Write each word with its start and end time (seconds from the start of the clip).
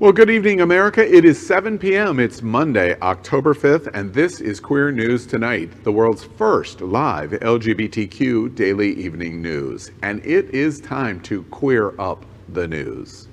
Well, 0.00 0.12
good 0.12 0.30
evening, 0.30 0.62
America. 0.62 1.06
It 1.06 1.26
is 1.26 1.46
7 1.46 1.78
p.m. 1.78 2.20
It's 2.20 2.40
Monday, 2.40 2.98
October 3.00 3.52
5th, 3.52 3.90
and 3.92 4.14
this 4.14 4.40
is 4.40 4.58
Queer 4.58 4.90
News 4.90 5.26
Tonight, 5.26 5.84
the 5.84 5.92
world's 5.92 6.24
first 6.24 6.80
live 6.80 7.32
LGBTQ 7.32 8.54
daily 8.54 8.94
evening 8.94 9.42
news. 9.42 9.90
And 10.02 10.24
it 10.24 10.54
is 10.54 10.80
time 10.80 11.20
to 11.24 11.42
queer 11.50 11.92
up 12.00 12.24
the 12.48 12.66
news. 12.66 13.28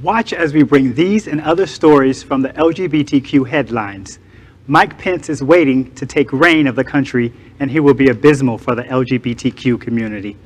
Watch 0.00 0.32
as 0.32 0.52
we 0.52 0.62
bring 0.62 0.94
these 0.94 1.26
and 1.26 1.40
other 1.40 1.66
stories 1.66 2.22
from 2.22 2.40
the 2.40 2.50
LGBTQ 2.50 3.48
headlines. 3.48 4.20
Mike 4.68 4.96
Pence 4.96 5.28
is 5.28 5.42
waiting 5.42 5.92
to 5.96 6.06
take 6.06 6.32
reign 6.32 6.68
of 6.68 6.76
the 6.76 6.84
country, 6.84 7.32
and 7.58 7.68
he 7.68 7.80
will 7.80 7.94
be 7.94 8.10
abysmal 8.10 8.58
for 8.58 8.76
the 8.76 8.84
LGBTQ 8.84 9.80
community. 9.80 10.36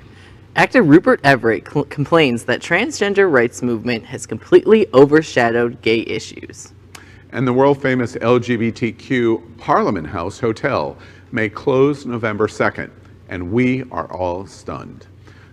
Actor 0.57 0.84
Rupert 0.84 1.20
Everett 1.23 1.66
complains 1.66 2.46
that 2.46 2.62
transgender 2.62 3.30
rights 3.30 3.61
movement 3.61 4.07
has 4.07 4.25
completely 4.25 4.86
overshadowed 4.94 5.82
gay 5.82 6.00
issues. 6.07 6.72
And 7.32 7.46
the 7.46 7.53
world 7.53 7.82
famous 7.82 8.14
LGBTQ 8.14 9.58
Parliament 9.58 10.07
House 10.07 10.40
Hotel 10.40 10.96
may 11.30 11.50
close 11.50 12.07
November 12.07 12.46
2nd, 12.46 12.90
and 13.29 13.53
we 13.53 13.82
are 13.90 14.11
all 14.11 14.46
stunned. 14.46 15.07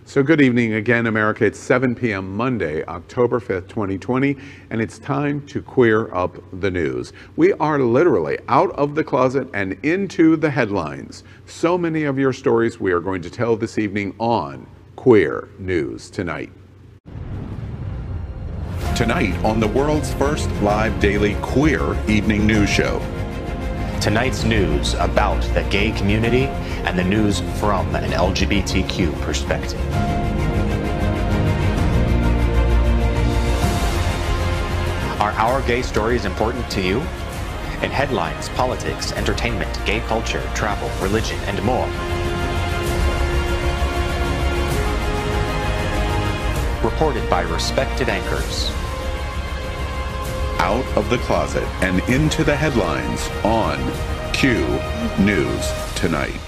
So 0.06 0.22
good 0.22 0.40
evening 0.40 0.72
again, 0.74 1.06
America. 1.06 1.44
It's 1.44 1.58
7 1.58 1.94
p.m. 1.94 2.34
Monday, 2.34 2.82
October 2.86 3.40
5th, 3.40 3.68
2020, 3.68 4.38
and 4.70 4.80
it's 4.80 4.98
time 4.98 5.46
to 5.48 5.60
queer 5.60 6.14
up 6.14 6.42
the 6.60 6.70
news. 6.70 7.12
We 7.36 7.52
are 7.54 7.78
literally 7.78 8.38
out 8.48 8.70
of 8.70 8.94
the 8.94 9.04
closet 9.04 9.48
and 9.52 9.78
into 9.82 10.36
the 10.36 10.48
headlines. 10.48 11.24
So 11.44 11.76
many 11.76 12.04
of 12.04 12.18
your 12.18 12.32
stories 12.32 12.80
we 12.80 12.92
are 12.92 13.00
going 13.00 13.20
to 13.20 13.28
tell 13.28 13.54
this 13.54 13.76
evening 13.76 14.14
on 14.18 14.66
Queer 15.04 15.50
News 15.58 16.08
Tonight. 16.08 16.50
Tonight 18.96 19.36
on 19.44 19.60
the 19.60 19.68
world's 19.68 20.14
first 20.14 20.50
live 20.62 20.98
daily 20.98 21.34
queer 21.42 21.94
evening 22.08 22.46
news 22.46 22.70
show. 22.70 23.00
Tonight's 24.00 24.44
news 24.44 24.94
about 24.94 25.42
the 25.52 25.62
gay 25.64 25.90
community 25.90 26.46
and 26.86 26.98
the 26.98 27.04
news 27.04 27.40
from 27.60 27.94
an 27.94 28.12
LGBTQ 28.12 29.20
perspective. 29.20 29.78
Are 35.20 35.32
our 35.32 35.60
gay 35.66 35.82
stories 35.82 36.24
important 36.24 36.70
to 36.70 36.80
you? 36.80 37.00
In 37.82 37.90
headlines, 37.90 38.48
politics, 38.48 39.12
entertainment, 39.12 39.84
gay 39.84 40.00
culture, 40.00 40.42
travel, 40.54 40.88
religion, 41.06 41.38
and 41.40 41.62
more. 41.62 41.90
Reported 46.84 47.28
by 47.30 47.42
respected 47.42 48.08
anchors. 48.08 48.70
Out 50.60 50.86
of 50.96 51.08
the 51.10 51.18
closet 51.18 51.64
and 51.82 52.00
into 52.08 52.44
the 52.44 52.54
headlines 52.54 53.28
on 53.44 53.78
Q 54.32 54.60
News 55.18 55.72
Tonight. 55.94 56.40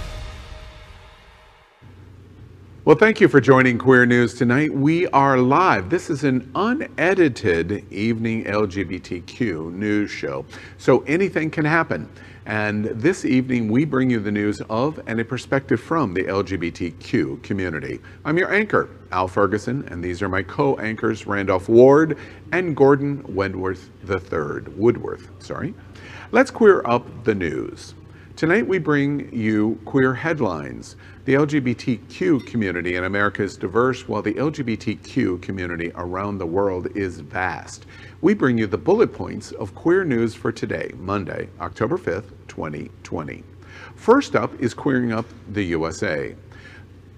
Well, 2.84 2.96
thank 2.96 3.20
you 3.20 3.26
for 3.26 3.40
joining 3.40 3.78
Queer 3.78 4.06
News 4.06 4.34
tonight. 4.34 4.72
We 4.72 5.08
are 5.08 5.38
live. 5.38 5.90
This 5.90 6.08
is 6.08 6.22
an 6.22 6.48
unedited 6.54 7.84
evening 7.92 8.44
LGBTQ 8.44 9.72
news 9.72 10.08
show, 10.08 10.44
so 10.78 11.00
anything 11.00 11.50
can 11.50 11.64
happen. 11.64 12.08
And 12.47 12.84
this 12.84 13.25
evening, 13.25 13.69
we 13.69 13.84
bring 13.84 14.08
you 14.08 14.20
the 14.20 14.30
news 14.30 14.61
of 14.70 15.00
and 15.08 15.19
a 15.19 15.25
perspective 15.25 15.80
from 15.80 16.14
the 16.14 16.22
LGBTQ 16.22 17.42
community. 17.42 17.98
I'm 18.25 18.38
your 18.38 18.55
anchor, 18.55 18.88
Al 19.11 19.27
Ferguson, 19.27 19.84
and 19.91 20.03
these 20.03 20.22
are 20.22 20.28
my 20.28 20.44
co 20.44 20.77
anchors, 20.77 21.27
Randolph 21.27 21.69
Ward 21.69 22.16
and 22.53 22.77
Gordon 22.77 23.25
Wentworth 23.34 23.91
III. 24.08 24.72
Woodworth, 24.77 25.28
sorry. 25.42 25.75
Let's 26.30 26.53
queer 26.53 26.86
up 26.86 27.25
the 27.25 27.34
news. 27.34 27.97
Tonight, 28.37 28.69
we 28.69 28.78
bring 28.78 29.34
you 29.34 29.81
queer 29.84 30.15
headlines. 30.15 30.94
The 31.25 31.34
LGBTQ 31.34 32.47
community 32.47 32.94
in 32.94 33.03
America 33.03 33.43
is 33.43 33.56
diverse, 33.56 34.06
while 34.06 34.22
the 34.22 34.34
LGBTQ 34.34 35.43
community 35.43 35.91
around 35.97 36.38
the 36.38 36.47
world 36.47 36.87
is 36.94 37.19
vast 37.19 37.87
we 38.26 38.34
bring 38.34 38.59
you 38.59 38.66
the 38.66 38.76
bullet 38.76 39.12
points 39.12 39.53
of 39.53 39.72
queer 39.76 40.03
news 40.03 40.34
for 40.34 40.50
today, 40.50 40.91
Monday, 40.97 41.48
October 41.60 41.97
5th, 41.97 42.32
2020. 42.48 43.44
First 43.94 44.34
up 44.34 44.53
is 44.60 44.75
queering 44.75 45.12
up 45.12 45.26
the 45.53 45.62
USA. 45.62 46.34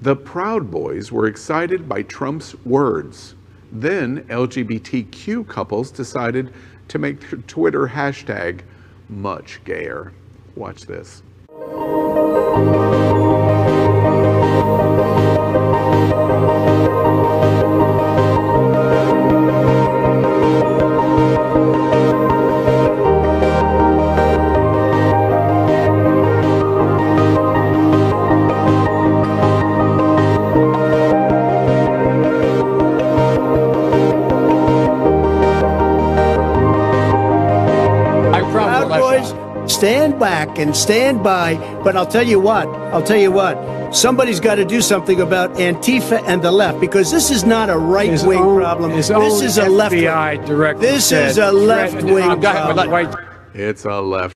The 0.03 0.15
Proud 0.15 0.71
Boys 0.71 1.11
were 1.11 1.27
excited 1.27 1.89
by 1.89 2.03
Trump's 2.03 2.55
words. 2.67 3.37
Then 3.73 4.23
LGBTQ 4.25 5.49
couples 5.49 5.91
decided 5.91 6.53
to 6.89 6.99
make 6.99 7.21
their 7.21 7.41
Twitter 7.41 7.89
hashtag 7.89 8.61
much 9.09 9.65
gayer. 9.65 10.13
Watch 10.57 10.83
this. 10.83 11.23
And 40.59 40.77
stand 40.77 41.23
by. 41.23 41.57
But 41.85 41.97
I'll 41.97 42.07
tell 42.07 42.27
you 42.27 42.41
what, 42.41 42.67
I'll 42.93 43.03
tell 43.03 43.17
you 43.19 43.33
what, 43.33 43.57
somebody's 43.95 44.41
got 44.41 44.57
to 44.57 44.65
do 44.65 44.81
something 44.81 45.21
about 45.21 45.55
Antifa 45.55 46.23
and 46.27 46.43
the 46.43 46.51
left 46.53 46.81
because 46.81 47.11
this 47.11 47.31
is 47.31 47.45
not 47.45 47.71
a 47.71 47.79
right 47.79 48.11
wing 48.25 48.39
problem. 48.39 48.91
This 48.93 49.09
is 49.11 49.59
a 49.59 49.69
left 49.69 49.93
wing. 49.93 50.03
This 50.81 51.13
is 51.13 51.39
a 51.39 51.53
left 51.53 52.03
wing 52.03 52.41
problem. 52.41 53.15
It's 53.55 53.85
a 53.85 54.01
left. 54.01 54.35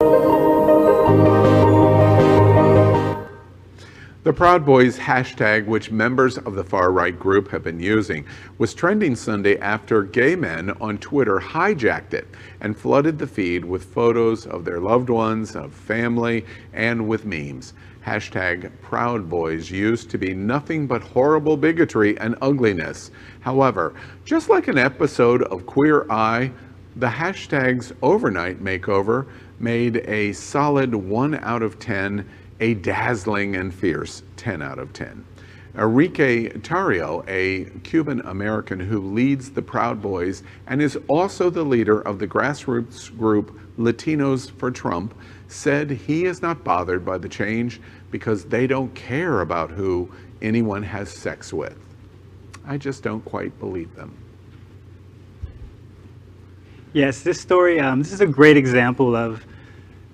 The 4.33 4.39
Proud 4.39 4.65
Boys 4.65 4.99
hashtag, 4.99 5.67
which 5.67 5.91
members 5.91 6.39
of 6.39 6.55
the 6.55 6.65
far 6.65 6.91
right 6.91 7.17
group 7.17 7.51
have 7.51 7.63
been 7.63 7.79
using, 7.79 8.25
was 8.57 8.73
trending 8.73 9.15
Sunday 9.15 9.59
after 9.59 10.05
gay 10.05 10.37
men 10.37 10.71
on 10.81 10.97
Twitter 10.97 11.39
hijacked 11.39 12.15
it 12.15 12.27
and 12.63 12.75
flooded 12.75 13.19
the 13.19 13.27
feed 13.27 13.63
with 13.63 13.85
photos 13.85 14.47
of 14.47 14.65
their 14.65 14.81
loved 14.81 15.11
ones, 15.11 15.55
of 15.55 15.75
family, 15.75 16.47
and 16.73 17.07
with 17.07 17.27
memes. 17.27 17.75
Hashtag 18.07 18.73
Proud 18.81 19.29
Boys 19.29 19.71
used 19.71 20.09
to 20.09 20.17
be 20.17 20.33
nothing 20.33 20.87
but 20.87 21.03
horrible 21.03 21.59
bigotry 21.59 22.17
and 22.17 22.35
ugliness. 22.41 23.11
However, 23.41 23.93
just 24.25 24.49
like 24.49 24.67
an 24.67 24.79
episode 24.79 25.43
of 25.43 25.67
Queer 25.67 26.11
Eye, 26.11 26.51
the 26.97 27.09
hashtag's 27.09 27.93
overnight 28.01 28.65
makeover 28.65 29.27
made 29.61 29.99
a 30.09 30.33
solid 30.33 30.95
1 30.95 31.35
out 31.35 31.63
of 31.63 31.79
10 31.79 32.27
a 32.63 32.75
dazzling 32.75 33.57
and 33.57 33.75
fierce 33.75 34.23
10 34.37 34.63
out 34.63 34.79
of 34.79 34.93
10. 34.93 35.25
Enrique 35.77 36.49
Tarrio, 36.49 37.25
a 37.27 37.65
Cuban 37.81 38.21
American 38.21 38.79
who 38.79 39.01
leads 39.01 39.51
the 39.51 39.63
Proud 39.63 40.01
Boys 40.01 40.45
and 40.69 40.81
is 40.81 40.97
also 41.09 41.51
the 41.51 41.65
leader 41.65 42.01
of 42.03 42.21
the 42.21 42.29
grassroots 42.29 43.15
group 43.19 43.59
Latinos 43.77 44.49
for 44.59 44.71
Trump, 44.71 45.13
said 45.49 45.91
he 45.91 46.25
is 46.25 46.41
not 46.41 46.63
bothered 46.63 47.05
by 47.05 47.19
the 47.19 47.29
change 47.29 47.81
because 48.13 48.45
they 48.45 48.69
don't 48.69 48.95
care 48.95 49.41
about 49.41 49.73
who 49.73 50.09
anyone 50.41 50.85
has 50.85 51.11
sex 51.11 51.53
with. 51.53 51.77
I 52.65 52.77
just 52.79 53.03
don't 53.03 53.25
quite 53.25 53.59
believe 53.59 53.93
them. 53.97 54.17
Yes, 56.93 57.23
this 57.23 57.41
story, 57.41 57.81
um, 57.81 57.99
this 57.99 58.13
is 58.13 58.21
a 58.21 58.27
great 58.27 58.57
example 58.57 59.17
of 59.17 59.45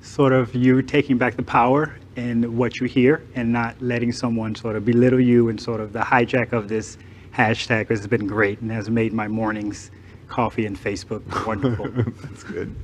sort 0.00 0.32
of 0.32 0.54
you 0.54 0.80
taking 0.80 1.18
back 1.18 1.36
the 1.36 1.42
power 1.42 1.94
in 2.18 2.56
what 2.56 2.80
you 2.80 2.86
hear 2.86 3.22
and 3.36 3.52
not 3.52 3.80
letting 3.80 4.10
someone 4.10 4.52
sort 4.54 4.74
of 4.74 4.84
belittle 4.84 5.20
you 5.20 5.50
and 5.50 5.60
sort 5.60 5.80
of 5.80 5.92
the 5.92 6.00
hijack 6.00 6.52
of 6.52 6.68
this 6.68 6.98
hashtag 7.32 7.88
has 7.88 8.06
been 8.08 8.26
great 8.26 8.60
and 8.60 8.70
has 8.72 8.90
made 8.90 9.12
my 9.12 9.28
mornings 9.28 9.92
coffee 10.26 10.66
and 10.66 10.76
Facebook 10.76 11.22
wonderful. 11.46 11.86
That's 12.22 12.42
good. 12.42 12.74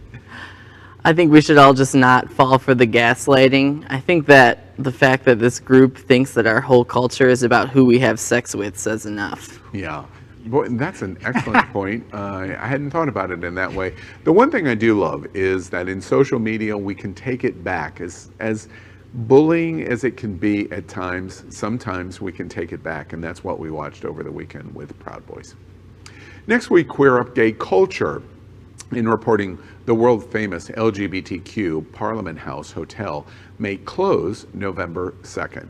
I 1.04 1.12
think 1.12 1.32
we 1.32 1.40
should 1.40 1.58
all 1.58 1.74
just 1.74 1.94
not 1.96 2.30
fall 2.32 2.58
for 2.58 2.74
the 2.74 2.86
gaslighting. 2.86 3.84
I 3.90 3.98
think 3.98 4.26
that 4.26 4.74
the 4.78 4.92
fact 4.92 5.24
that 5.24 5.40
this 5.40 5.58
group 5.58 5.98
thinks 5.98 6.32
that 6.34 6.46
our 6.46 6.60
whole 6.60 6.84
culture 6.84 7.28
is 7.28 7.42
about 7.42 7.68
who 7.68 7.84
we 7.84 7.98
have 7.98 8.20
sex 8.20 8.54
with 8.54 8.78
says 8.78 9.04
enough. 9.04 9.60
Yeah. 9.72 10.06
Boy, 10.46 10.68
that's 10.68 11.02
an 11.02 11.18
excellent 11.24 11.68
point. 11.72 12.04
Uh, 12.12 12.56
I 12.58 12.66
hadn't 12.66 12.90
thought 12.90 13.08
about 13.08 13.32
it 13.32 13.42
in 13.42 13.54
that 13.56 13.72
way. 13.72 13.96
The 14.22 14.32
one 14.32 14.50
thing 14.50 14.68
I 14.68 14.74
do 14.74 14.98
love 14.98 15.26
is 15.34 15.68
that 15.70 15.88
in 15.88 16.00
social 16.00 16.38
media 16.38 16.78
we 16.78 16.94
can 16.94 17.14
take 17.14 17.42
it 17.44 17.64
back 17.64 18.00
as 18.00 18.30
as 18.38 18.68
bullying 19.14 19.84
as 19.84 20.02
it 20.02 20.16
can 20.16 20.36
be 20.36 20.70
at 20.72 20.88
times, 20.88 21.44
sometimes 21.48 22.20
we 22.20 22.32
can 22.32 22.48
take 22.48 22.72
it 22.72 22.82
back, 22.82 23.12
and 23.12 23.22
that's 23.22 23.44
what 23.44 23.58
we 23.60 23.70
watched 23.70 24.04
over 24.04 24.22
the 24.22 24.32
weekend 24.32 24.74
with 24.74 24.98
Proud 24.98 25.24
Boys. 25.26 25.54
Next 26.46 26.68
week, 26.68 26.88
Queer 26.88 27.20
Up 27.20 27.34
Gay 27.34 27.52
Culture 27.52 28.22
in 28.92 29.08
reporting 29.08 29.58
the 29.86 29.94
world 29.94 30.30
famous 30.30 30.68
LGBTQ 30.68 31.92
Parliament 31.92 32.38
House 32.38 32.72
Hotel 32.72 33.24
may 33.58 33.76
close 33.76 34.46
November 34.52 35.14
2nd. 35.22 35.68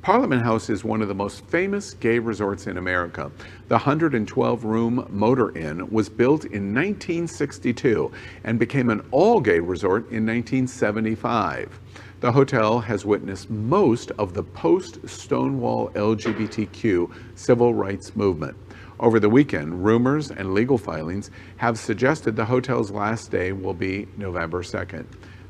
Parliament 0.00 0.42
House 0.42 0.68
is 0.68 0.82
one 0.82 1.00
of 1.00 1.06
the 1.08 1.14
most 1.14 1.46
famous 1.46 1.94
gay 1.94 2.18
resorts 2.18 2.66
in 2.66 2.76
America. 2.76 3.30
The 3.68 3.76
112 3.76 4.64
room 4.64 5.06
Motor 5.10 5.56
Inn 5.56 5.88
was 5.90 6.08
built 6.08 6.44
in 6.46 6.74
1962 6.74 8.10
and 8.42 8.58
became 8.58 8.90
an 8.90 9.06
all 9.12 9.40
gay 9.40 9.60
resort 9.60 10.10
in 10.10 10.26
1975. 10.26 11.78
The 12.22 12.30
hotel 12.30 12.78
has 12.78 13.04
witnessed 13.04 13.50
most 13.50 14.12
of 14.12 14.32
the 14.32 14.44
post 14.44 15.00
Stonewall 15.08 15.90
LGBTQ 15.94 17.12
civil 17.34 17.74
rights 17.74 18.14
movement. 18.14 18.56
Over 19.00 19.18
the 19.18 19.28
weekend, 19.28 19.84
rumors 19.84 20.30
and 20.30 20.54
legal 20.54 20.78
filings 20.78 21.32
have 21.56 21.80
suggested 21.80 22.36
the 22.36 22.44
hotel's 22.44 22.92
last 22.92 23.32
day 23.32 23.50
will 23.50 23.74
be 23.74 24.06
November 24.16 24.62
2nd. 24.62 25.04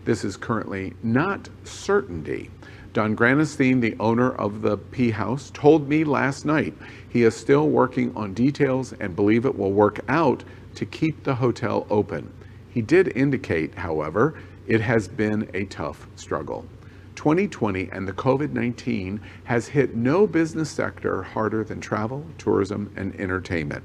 This 0.07 0.25
is 0.25 0.39
currently 0.39 0.95
not 1.03 1.47
certainty. 1.65 2.51
Don 2.95 3.15
Granstein, 3.15 3.83
the 3.83 3.95
owner 4.01 4.33
of 4.33 4.63
the 4.63 4.79
P 4.79 5.11
House, 5.11 5.51
told 5.53 5.91
me 5.91 6.05
last 6.05 6.47
night 6.47 6.73
he 7.11 7.25
is 7.25 7.37
still 7.37 7.69
working 7.69 8.17
on 8.17 8.33
details 8.33 8.95
and 8.95 9.15
believe 9.15 9.45
it 9.45 9.59
will 9.59 9.73
work 9.73 10.01
out 10.09 10.43
to 10.77 10.87
keep 10.87 11.23
the 11.25 11.35
hotel 11.35 11.87
open. 11.91 12.33
He 12.71 12.81
did 12.81 13.15
indicate, 13.15 13.75
however, 13.75 14.41
it 14.67 14.81
has 14.81 15.09
been 15.09 15.49
a 15.55 15.65
tough 15.67 16.07
struggle. 16.17 16.67
2020 17.15 17.91
and 17.93 18.09
the 18.09 18.13
COVID-19 18.13 19.21
has 19.45 19.69
hit 19.69 19.95
no 19.95 20.27
business 20.27 20.71
sector 20.71 21.23
harder 21.23 21.63
than 21.63 21.81
travel, 21.81 22.25
tourism, 22.39 22.93
and 22.97 23.15
entertainment. 23.21 23.85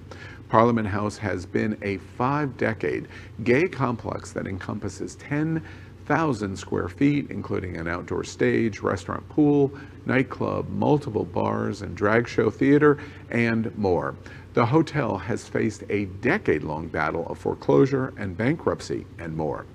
Parliament 0.50 0.88
House 0.88 1.18
has 1.18 1.45
been 1.45 1.77
a 1.81 1.97
five-decade 1.97 3.07
gay 3.44 3.68
complex 3.68 4.31
that 4.31 4.47
encompasses 4.47 5.15
10 5.15 5.62
1,000 6.07 6.57
square 6.57 6.88
feet, 6.88 7.29
including 7.29 7.75
an 7.75 7.88
outdoor 7.88 8.24
stage, 8.24 8.79
restaurant 8.79 9.27
pool, 9.27 9.74
nightclub, 10.06 10.69
multiple 10.69 11.25
bars 11.25 11.81
and 11.81 11.97
drag 11.97 12.27
show 12.27 12.50
theater, 12.50 12.97
and 13.29 13.77
more. 13.77 14.15
The 14.53 14.65
hotel 14.65 15.18
has 15.18 15.47
faced 15.47 15.83
a 15.89 16.06
decade-long 16.06 16.88
battle 16.88 17.27
of 17.27 17.38
foreclosure 17.38 18.13
and 18.18 18.38
bankruptcy 18.38 19.06
and 19.19 19.35
more. 19.35 19.65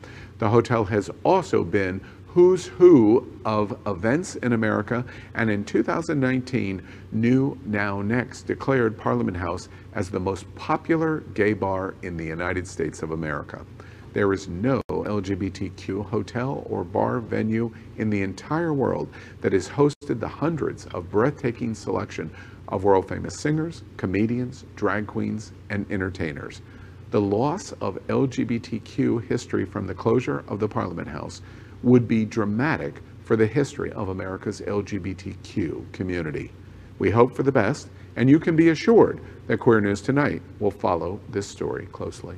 The 0.43 0.51
hotel 0.51 0.83
has 0.87 1.09
also 1.23 1.63
been 1.63 2.01
who's 2.27 2.67
who 2.67 3.33
of 3.45 3.79
events 3.87 4.35
in 4.35 4.53
America, 4.53 5.05
and 5.37 5.49
in 5.49 5.65
2019, 5.65 6.83
New 7.13 7.57
Now 7.65 8.03
Next 8.03 8.43
declared 8.43 8.99
Parliament 8.99 9.37
House 9.37 9.69
as 9.93 10.11
the 10.11 10.19
most 10.19 10.53
popular 10.57 11.21
gay 11.35 11.53
bar 11.53 11.95
in 12.03 12.17
the 12.17 12.25
United 12.25 12.67
States 12.67 13.05
of 13.05 13.13
America. 13.13 13.65
There 14.15 14.33
is 14.33 14.49
no 14.49 14.83
LGBTQ 14.91 16.07
hotel 16.07 16.67
or 16.69 16.83
bar 16.83 17.21
venue 17.21 17.73
in 17.97 18.11
the 18.11 18.23
entire 18.23 18.75
world 18.75 19.11
that 19.43 19.53
has 19.53 19.69
hosted 19.69 20.19
the 20.19 20.27
hundreds 20.27 20.87
of 20.87 21.09
breathtaking 21.09 21.73
selection 21.77 22.33
of 22.67 22.83
world 22.83 23.07
famous 23.07 23.39
singers, 23.39 23.85
comedians, 23.97 24.65
drag 24.75 25.07
queens, 25.07 25.53
and 25.71 25.87
entertainers. 25.89 26.63
The 27.13 27.21
loss 27.21 27.73
of 27.73 27.99
LGBTQ 28.07 29.29
history 29.29 29.67
from 29.67 29.87
the 29.87 29.93
closure 29.93 30.45
of 30.49 30.59
the 30.59 30.67
Parliament 30.67 31.07
House 31.07 31.43
would 31.83 32.09
be 32.09 32.25
dramatic 32.25 33.03
for 33.23 33.37
the 33.37 33.47
history 33.47 33.93
of 33.93 34.09
America's 34.09 34.63
LGBTQ 34.63 35.93
community. 35.93 36.53
We 36.99 37.11
hope 37.11 37.37
for 37.37 37.43
the 37.43 37.53
best, 37.53 37.91
and 38.17 38.31
you 38.31 38.41
can 38.41 38.57
be 38.57 38.71
assured 38.71 39.21
that 39.47 39.59
Queer 39.59 39.83
News 39.83 40.01
Tonight 40.01 40.41
will 40.59 40.71
follow 40.71 41.21
this 41.29 41.47
story 41.47 41.85
closely. 41.93 42.37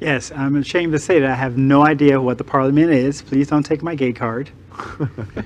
Yes, 0.00 0.32
I'm 0.32 0.56
ashamed 0.56 0.94
to 0.94 0.98
say 0.98 1.20
that 1.20 1.30
I 1.30 1.36
have 1.36 1.56
no 1.56 1.86
idea 1.86 2.20
what 2.20 2.38
the 2.38 2.44
Parliament 2.44 2.90
is. 2.90 3.22
Please 3.22 3.46
don't 3.46 3.62
take 3.62 3.84
my 3.84 3.94
gay 3.94 4.12
card. 4.12 4.50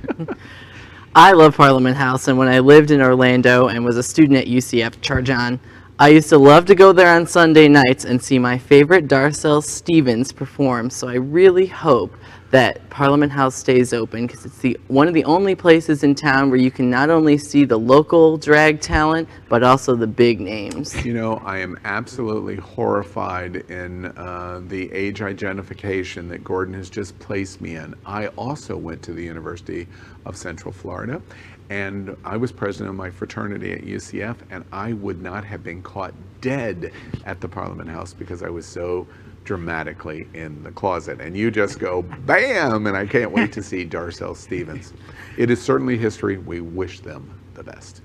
I 1.14 1.32
love 1.32 1.58
Parliament 1.58 1.98
House, 1.98 2.28
and 2.28 2.38
when 2.38 2.48
I 2.48 2.60
lived 2.60 2.90
in 2.90 3.02
Orlando 3.02 3.69
and 3.69 3.84
was 3.84 3.98
a 3.98 4.02
student 4.02 4.38
at 4.38 4.46
UCF 4.46 4.96
Charjan, 5.02 5.60
I 6.00 6.10
used 6.10 6.28
to 6.28 6.38
love 6.38 6.64
to 6.66 6.76
go 6.76 6.92
there 6.92 7.12
on 7.12 7.26
Sunday 7.26 7.66
nights 7.66 8.04
and 8.04 8.22
see 8.22 8.38
my 8.38 8.56
favorite 8.56 9.08
Darcel 9.08 9.60
Stevens 9.60 10.30
perform, 10.30 10.90
so 10.90 11.08
I 11.08 11.14
really 11.14 11.66
hope 11.66 12.16
that 12.52 12.88
Parliament 12.88 13.32
House 13.32 13.56
stays 13.56 13.92
open 13.92 14.28
because 14.28 14.46
it's 14.46 14.58
the 14.58 14.78
one 14.86 15.08
of 15.08 15.12
the 15.12 15.24
only 15.24 15.56
places 15.56 16.04
in 16.04 16.14
town 16.14 16.50
where 16.50 16.60
you 16.60 16.70
can 16.70 16.88
not 16.88 17.10
only 17.10 17.36
see 17.36 17.64
the 17.64 17.76
local 17.76 18.36
drag 18.36 18.80
talent 18.80 19.28
but 19.48 19.64
also 19.64 19.96
the 19.96 20.06
big 20.06 20.40
names. 20.40 21.04
You 21.04 21.14
know, 21.14 21.42
I 21.44 21.58
am 21.58 21.76
absolutely 21.84 22.56
horrified 22.56 23.56
in 23.68 24.06
uh, 24.06 24.62
the 24.68 24.92
age 24.92 25.20
identification 25.20 26.28
that 26.28 26.44
Gordon 26.44 26.74
has 26.74 26.88
just 26.88 27.18
placed 27.18 27.60
me 27.60 27.74
in. 27.74 27.92
I 28.06 28.28
also 28.28 28.76
went 28.76 29.02
to 29.02 29.12
the 29.12 29.24
University 29.24 29.88
of 30.24 30.36
Central 30.36 30.72
Florida 30.72 31.20
and 31.70 32.16
I 32.24 32.36
was 32.36 32.52
president 32.52 32.90
of 32.90 32.96
my 32.96 33.10
fraternity 33.10 33.72
at 33.72 33.82
UCF 33.82 34.36
and 34.50 34.64
I 34.72 34.94
would 34.94 35.20
not 35.20 35.44
have 35.44 35.62
been 35.62 35.82
caught 35.82 36.14
dead 36.40 36.92
at 37.24 37.40
the 37.40 37.48
Parliament 37.48 37.90
House 37.90 38.14
because 38.14 38.42
I 38.42 38.48
was 38.48 38.66
so 38.66 39.06
dramatically 39.44 40.28
in 40.34 40.62
the 40.62 40.70
closet. 40.70 41.20
And 41.20 41.36
you 41.36 41.50
just 41.50 41.78
go, 41.78 42.02
bam! 42.02 42.86
And 42.86 42.96
I 42.96 43.06
can't 43.06 43.30
wait 43.30 43.50
to 43.52 43.62
see 43.62 43.86
Darcel 43.86 44.36
Stevens. 44.36 44.92
It 45.38 45.50
is 45.50 45.60
certainly 45.60 45.96
history. 45.96 46.36
We 46.36 46.60
wish 46.60 47.00
them 47.00 47.38
the 47.54 47.62
best. 47.62 48.02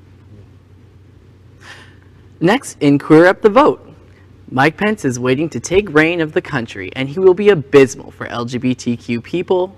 Next, 2.39 2.77
in 2.81 2.97
Queer 2.97 3.25
Up 3.25 3.41
the 3.41 3.49
Vote. 3.49 3.89
Mike 4.51 4.77
Pence 4.77 5.03
is 5.03 5.19
waiting 5.19 5.49
to 5.49 5.59
take 5.59 5.93
reign 5.93 6.21
of 6.21 6.33
the 6.33 6.41
country, 6.41 6.91
and 6.95 7.09
he 7.09 7.19
will 7.19 7.33
be 7.33 7.49
abysmal 7.49 8.11
for 8.11 8.27
LGBTQ 8.27 9.23
people. 9.23 9.75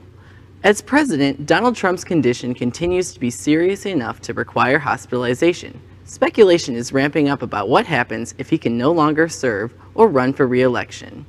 As 0.65 0.81
president, 0.81 1.45
Donald 1.45 1.75
Trump's 1.75 2.03
condition 2.03 2.56
continues 2.56 3.13
to 3.13 3.19
be 3.19 3.29
serious 3.29 3.85
enough 3.85 4.19
to 4.21 4.33
require 4.33 4.79
hospitalization. 4.79 5.79
Speculation 6.06 6.75
is 6.75 6.91
ramping 6.91 7.29
up 7.29 7.44
about 7.44 7.69
what 7.69 7.85
happens 7.85 8.33
if 8.39 8.50
he 8.50 8.57
can 8.57 8.75
no 8.75 8.91
longer 8.91 9.29
serve 9.29 9.75
or 9.94 10.07
run 10.07 10.33
for 10.33 10.47
re-election. 10.47 11.23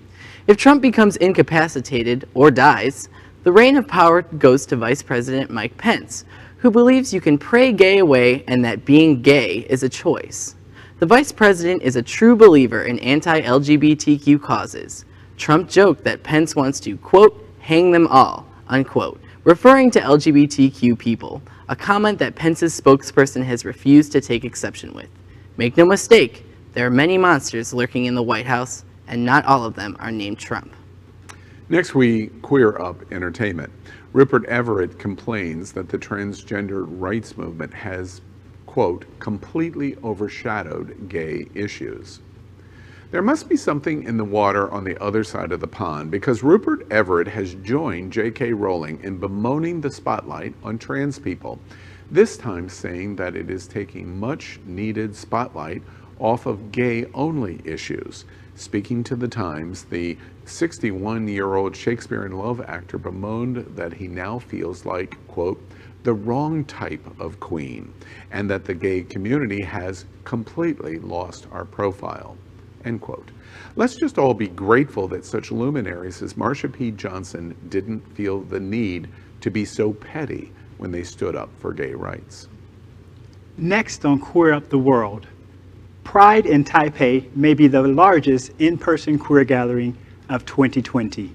If 0.47 0.57
Trump 0.57 0.81
becomes 0.81 1.19
incapacitated 1.19 2.27
or 2.33 2.51
dies, 2.51 3.11
the 3.43 3.53
reign 3.53 3.77
of 3.77 3.87
power 3.87 4.23
goes 4.23 4.65
to 4.67 4.77
Vice 4.77 5.03
President 5.03 5.51
Mike 5.51 5.77
Pence, 5.77 6.25
who 6.57 6.71
believes 6.71 7.13
you 7.13 7.21
can 7.21 7.37
pray 7.37 7.73
gay 7.73 7.99
away 7.99 8.43
and 8.49 8.65
that 8.65 8.87
being 8.87 9.21
gay 9.21 9.67
is 9.69 9.83
a 9.83 9.89
choice. 9.91 10.55
The 10.99 11.05
Vice 11.05 11.31
President 11.31 11.83
is 11.83 11.97
a 11.97 12.03
true 12.03 12.37
believer 12.37 12.85
in 12.85 12.99
anti-LGBTQ 13.01 14.41
causes. 14.41 15.05
Trump 15.37 15.69
joked 15.69 16.05
that 16.05 16.23
Pence 16.23 16.57
wants 16.57 16.81
to, 16.81 16.97
quote, 16.97 17.47
hang 17.61 17.91
them 17.91 18.07
all, 18.07 18.47
unquote, 18.69 19.21
referring 19.47 19.93
to 19.93 20.01
LGBTQ 20.01 20.99
people, 20.99 21.41
a 21.69 21.77
comment 21.77 22.19
that 22.19 22.35
Pence's 22.35 22.79
spokesperson 22.79 23.45
has 23.45 23.65
refused 23.65 24.11
to 24.11 24.21
take 24.21 24.45
exception 24.45 24.93
with. 24.93 25.09
Make 25.57 25.77
no 25.77 25.87
mistake, 25.87 26.45
there 26.73 26.85
are 26.85 26.91
many 26.91 27.17
monsters 27.17 27.73
lurking 27.73 28.07
in 28.07 28.17
the 28.17 28.25
White 28.25 28.45
House, 28.45 28.85
and 29.07 29.25
not 29.25 29.45
all 29.45 29.65
of 29.65 29.77
them 29.77 29.97
are 30.01 30.11
named 30.11 30.41
Trump. 30.41 30.75
Next, 31.69 31.95
we 31.95 32.27
queer 32.43 32.77
up 32.83 33.01
entertainment. 33.13 33.73
Rupert 34.13 34.45
Everett 34.47 34.99
complains 34.99 35.71
that 35.73 35.89
the 35.89 35.99
transgender 35.99 36.85
rights 36.89 37.37
movement 37.37 37.73
has, 37.73 38.23
quote, 38.67 39.05
completely 39.21 39.95
overshadowed 40.03 41.09
gay 41.09 41.47
issues. 41.55 42.19
There 43.17 43.23
must 43.23 43.49
be 43.49 43.57
something 43.57 44.03
in 44.03 44.19
the 44.19 44.27
water 44.27 44.71
on 44.71 44.85
the 44.85 45.03
other 45.03 45.25
side 45.25 45.51
of 45.51 45.61
the 45.61 45.67
pond 45.67 46.11
because 46.11 46.43
Rupert 46.43 46.87
Everett 46.91 47.29
has 47.29 47.55
joined 47.55 48.13
J.K. 48.13 48.53
Rowling 48.53 49.01
in 49.03 49.17
bemoaning 49.17 49.81
the 49.81 49.91
spotlight 49.91 50.53
on 50.63 50.77
trans 50.77 51.19
people, 51.19 51.59
this 52.11 52.37
time 52.37 52.69
saying 52.69 53.17
that 53.17 53.35
it 53.35 53.49
is 53.49 53.67
taking 53.67 54.21
much 54.21 54.61
needed 54.67 55.17
spotlight 55.17 55.83
off 56.19 56.45
of 56.45 56.71
gay 56.71 57.07
only 57.15 57.63
issues. 57.65 58.27
Speaking 58.55 59.03
to 59.05 59.17
the 59.17 59.29
Times, 59.29 59.85
the 59.85 60.19
61 60.45 61.27
year 61.27 61.55
old 61.55 61.75
Shakespeare 61.75 62.27
in 62.27 62.33
Love 62.33 62.61
actor 62.69 62.99
bemoaned 62.99 63.65
that 63.77 63.95
he 63.95 64.09
now 64.09 64.39
feels 64.39 64.85
like, 64.85 65.17
quote, 65.27 65.67
the 66.03 66.13
wrong 66.13 66.67
type 66.67 67.19
of 67.19 67.41
queen, 67.41 67.95
and 68.31 68.51
that 68.51 68.67
the 68.67 68.75
gay 68.75 69.01
community 69.01 69.63
has 69.63 70.05
completely 70.25 70.99
lost 70.99 71.47
our 71.51 71.65
profile, 71.65 72.37
end 72.87 73.01
quote. 73.01 73.31
Let's 73.75 73.97
just 73.97 74.19
all 74.19 74.33
be 74.33 74.49
grateful 74.49 75.09
that 75.09 75.25
such 75.25 75.51
luminaries 75.51 76.23
as 76.23 76.35
Marsha 76.35 76.73
P. 76.73 76.91
Johnson 76.93 77.55
didn't 77.69 78.01
feel 78.15 78.41
the 78.41 78.61
need 78.61 79.09
to 79.41 79.51
be 79.51 79.65
so 79.65 79.93
petty 79.93 80.53
when 80.79 80.91
they 80.91 81.03
stood 81.03 81.37
up 81.37 81.51
for 81.59 81.73
gay 81.73 81.93
rights. 81.93 82.49
Next 83.59 84.05
on 84.05 84.19
Queer 84.19 84.53
Up 84.53 84.69
the 84.69 84.79
World, 84.79 85.27
Pride 86.07 86.47
in 86.47 86.63
Taipei 86.63 87.35
may 87.35 87.53
be 87.53 87.67
the 87.67 87.83
largest 87.83 88.53
in-person 88.61 89.19
queer 89.19 89.43
gathering 89.43 89.99
of 90.29 90.47
2020. 90.47 91.35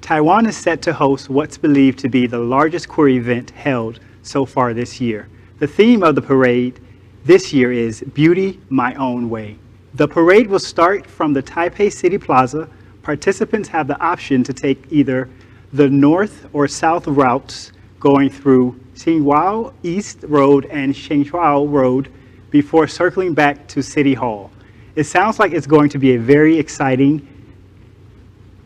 Taiwan 0.00 0.46
is 0.46 0.56
set 0.56 0.82
to 0.82 0.92
host 0.92 1.30
what's 1.30 1.56
believed 1.56 2.00
to 2.00 2.08
be 2.08 2.26
the 2.26 2.38
largest 2.38 2.88
queer 2.88 3.10
event 3.10 3.50
held 3.50 4.00
so 4.22 4.44
far 4.44 4.74
this 4.74 5.00
year. 5.00 5.28
The 5.60 5.68
theme 5.68 6.02
of 6.02 6.16
the 6.16 6.22
parade 6.22 6.80
this 7.24 7.52
year 7.52 7.70
is 7.70 8.02
Beauty 8.12 8.60
My 8.68 8.94
Own 8.94 9.30
Way. 9.30 9.58
The 9.94 10.08
parade 10.08 10.48
will 10.48 10.58
start 10.58 11.06
from 11.06 11.32
the 11.32 11.42
Taipei 11.42 11.92
City 11.92 12.18
Plaza. 12.18 12.68
Participants 13.04 13.68
have 13.68 13.86
the 13.86 14.00
option 14.02 14.42
to 14.42 14.52
take 14.52 14.84
either 14.90 15.28
the 15.72 15.88
north 15.88 16.48
or 16.52 16.66
south 16.66 17.06
routes 17.06 17.70
going 18.00 18.28
through 18.28 18.78
Tsinghua 18.96 19.72
East 19.84 20.24
Road 20.24 20.66
and 20.66 20.92
Shenghuao 20.92 21.70
Road 21.70 22.10
before 22.50 22.88
circling 22.88 23.34
back 23.34 23.68
to 23.68 23.82
City 23.82 24.14
Hall. 24.14 24.50
It 24.96 25.04
sounds 25.04 25.38
like 25.38 25.52
it's 25.52 25.66
going 25.66 25.90
to 25.90 25.98
be 25.98 26.16
a 26.16 26.18
very 26.18 26.58
exciting, 26.58 27.28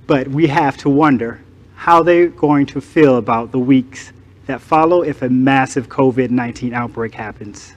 but 0.06 0.28
we 0.28 0.46
have 0.46 0.78
to 0.78 0.88
wonder 0.88 1.42
how 1.74 2.02
they're 2.02 2.28
going 2.28 2.64
to 2.66 2.80
feel 2.80 3.16
about 3.16 3.52
the 3.52 3.58
weeks 3.58 4.12
that 4.46 4.62
follow 4.62 5.02
if 5.02 5.20
a 5.20 5.28
massive 5.28 5.90
COVID 5.90 6.30
19 6.30 6.72
outbreak 6.72 7.12
happens. 7.12 7.74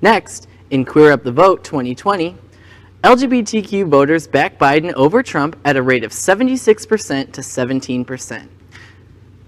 Next, 0.00 0.46
in 0.70 0.84
Queer 0.84 1.12
Up 1.12 1.24
the 1.24 1.32
Vote 1.32 1.64
2020, 1.64 2.36
LGBTQ 3.04 3.88
voters 3.88 4.26
back 4.26 4.58
Biden 4.58 4.92
over 4.94 5.22
Trump 5.22 5.56
at 5.64 5.76
a 5.76 5.82
rate 5.82 6.04
of 6.04 6.10
76% 6.12 7.32
to 7.32 7.40
17%. 7.40 8.48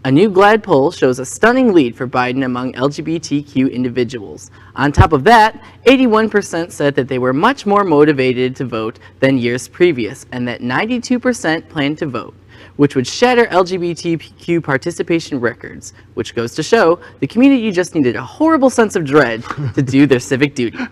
A 0.03 0.11
new 0.11 0.31
GLAAD 0.31 0.63
poll 0.63 0.91
shows 0.91 1.19
a 1.19 1.27
stunning 1.27 1.75
lead 1.75 1.95
for 1.95 2.09
Biden 2.09 2.47
among 2.47 2.73
LGBTQ 2.73 3.71
individuals. 3.71 4.51
On 4.75 4.91
top 4.93 5.13
of 5.13 5.25
that, 5.25 5.63
81% 5.85 6.73
said 6.73 6.95
that 6.95 7.07
they 7.07 7.19
were 7.19 7.35
much 7.35 7.67
more 7.67 7.85
motivated 7.85 8.57
to 8.57 8.65
vote 8.65 8.99
than 9.19 9.37
years 9.37 9.69
previous, 9.69 10.25
and 10.33 10.49
that 10.49 10.63
92% 10.63 11.69
plan 11.69 11.97
to 11.97 12.07
vote, 12.07 12.35
which 12.81 12.97
would 12.97 13.07
shatter 13.07 13.45
LGBTQ 13.49 14.65
participation 14.65 15.39
records, 15.39 15.93
which 16.15 16.35
goes 16.35 16.55
to 16.55 16.63
show 16.63 16.99
the 17.19 17.27
community 17.27 17.71
just 17.71 17.95
needed 17.95 18.17
a 18.17 18.23
horrible 18.23 18.71
sense 18.71 18.97
of 18.97 19.05
dread 19.05 19.45
to 19.75 19.83
do 19.83 20.07
their 20.07 20.19
civic 20.19 20.55
duty. 20.55 20.79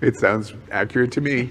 It 0.00 0.16
sounds 0.16 0.52
accurate 0.70 1.12
to 1.12 1.22
me. 1.22 1.50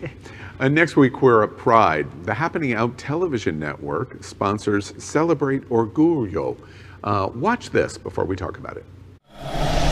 Uh, 0.59 0.67
next 0.67 0.95
week, 0.95 1.23
we're 1.23 1.43
at 1.43 1.57
Pride. 1.57 2.07
The 2.23 2.33
Happening 2.35 2.73
Out 2.73 2.95
television 2.99 3.57
network 3.57 4.23
sponsors 4.23 4.93
Celebrate 5.03 5.67
Orgullo. 5.69 6.55
Uh, 7.03 7.29
watch 7.33 7.71
this 7.71 7.97
before 7.97 8.25
we 8.25 8.35
talk 8.35 8.59
about 8.59 8.77
it. 8.77 9.82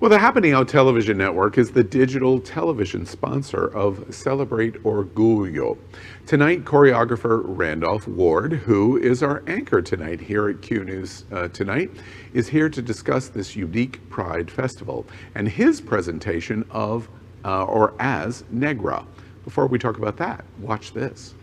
Well, 0.00 0.08
the 0.08 0.18
Happening 0.18 0.54
Out 0.54 0.66
Television 0.66 1.18
Network 1.18 1.58
is 1.58 1.72
the 1.72 1.84
digital 1.84 2.40
television 2.40 3.04
sponsor 3.04 3.66
of 3.66 4.02
Celebrate 4.08 4.82
Orgullo. 4.82 5.76
Tonight, 6.24 6.64
choreographer 6.64 7.42
Randolph 7.44 8.08
Ward, 8.08 8.54
who 8.54 8.96
is 8.96 9.22
our 9.22 9.42
anchor 9.46 9.82
tonight 9.82 10.18
here 10.18 10.48
at 10.48 10.62
Q 10.62 10.84
News 10.84 11.26
uh, 11.32 11.48
Tonight, 11.48 11.90
is 12.32 12.48
here 12.48 12.70
to 12.70 12.80
discuss 12.80 13.28
this 13.28 13.54
unique 13.54 14.00
Pride 14.08 14.50
Festival 14.50 15.04
and 15.34 15.46
his 15.46 15.82
presentation 15.82 16.64
of 16.70 17.06
uh, 17.44 17.64
or 17.64 17.92
as 17.98 18.44
Negra. 18.50 19.06
Before 19.44 19.66
we 19.66 19.78
talk 19.78 19.98
about 19.98 20.16
that, 20.16 20.46
watch 20.60 20.94
this. 20.94 21.34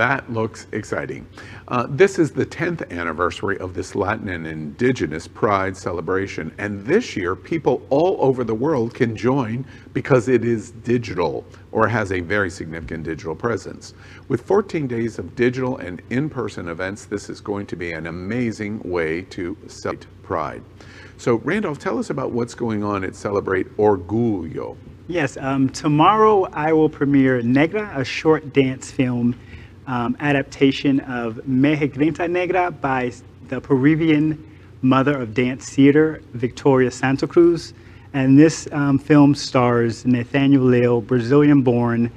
That 0.00 0.32
looks 0.32 0.66
exciting. 0.72 1.26
Uh, 1.68 1.86
this 1.90 2.18
is 2.18 2.30
the 2.30 2.46
10th 2.46 2.90
anniversary 2.90 3.58
of 3.58 3.74
this 3.74 3.94
Latin 3.94 4.30
and 4.30 4.46
Indigenous 4.46 5.28
Pride 5.28 5.76
celebration, 5.76 6.54
and 6.56 6.86
this 6.86 7.18
year 7.18 7.36
people 7.36 7.86
all 7.90 8.16
over 8.18 8.42
the 8.42 8.54
world 8.54 8.94
can 8.94 9.14
join 9.14 9.62
because 9.92 10.26
it 10.28 10.42
is 10.42 10.70
digital 10.70 11.44
or 11.70 11.86
has 11.86 12.12
a 12.12 12.20
very 12.20 12.48
significant 12.48 13.04
digital 13.04 13.34
presence. 13.34 13.92
With 14.28 14.40
14 14.40 14.86
days 14.86 15.18
of 15.18 15.36
digital 15.36 15.76
and 15.76 16.00
in-person 16.08 16.68
events, 16.68 17.04
this 17.04 17.28
is 17.28 17.42
going 17.42 17.66
to 17.66 17.76
be 17.76 17.92
an 17.92 18.06
amazing 18.06 18.80
way 18.82 19.20
to 19.24 19.54
celebrate 19.66 20.06
Pride. 20.22 20.62
So 21.18 21.34
Randolph, 21.44 21.78
tell 21.78 21.98
us 21.98 22.08
about 22.08 22.30
what's 22.30 22.54
going 22.54 22.82
on 22.82 23.04
at 23.04 23.14
Celebrate 23.14 23.66
Orgullo. 23.76 24.78
Yes, 25.08 25.36
um, 25.36 25.68
tomorrow 25.68 26.44
I 26.52 26.72
will 26.72 26.88
premiere 26.88 27.42
Negra, 27.42 27.92
a 27.94 28.04
short 28.04 28.52
dance 28.52 28.92
film 28.92 29.34
um, 29.90 30.16
adaptation 30.20 31.00
of 31.00 31.46
Me 31.48 31.74
Grita 31.74 32.30
Negra 32.30 32.70
by 32.70 33.12
the 33.48 33.60
Peruvian 33.60 34.46
mother 34.82 35.20
of 35.20 35.34
dance 35.34 35.68
theater, 35.68 36.22
Victoria 36.32 36.92
Santa 36.92 37.26
Cruz. 37.26 37.74
And 38.14 38.38
this 38.38 38.68
um, 38.70 39.00
film 39.00 39.34
stars 39.34 40.06
Nathaniel 40.06 40.62
Leal, 40.62 41.00
Brazilian 41.00 41.62
born, 41.62 42.12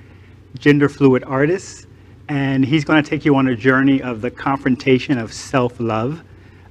gender 0.59 0.87
fluid 0.87 1.23
artist. 1.23 1.87
And 2.29 2.63
he's 2.63 2.85
going 2.85 3.03
to 3.03 3.09
take 3.09 3.25
you 3.25 3.35
on 3.35 3.47
a 3.47 3.55
journey 3.55 4.03
of 4.03 4.21
the 4.21 4.29
confrontation 4.29 5.17
of 5.17 5.33
self 5.33 5.79
love. 5.79 6.21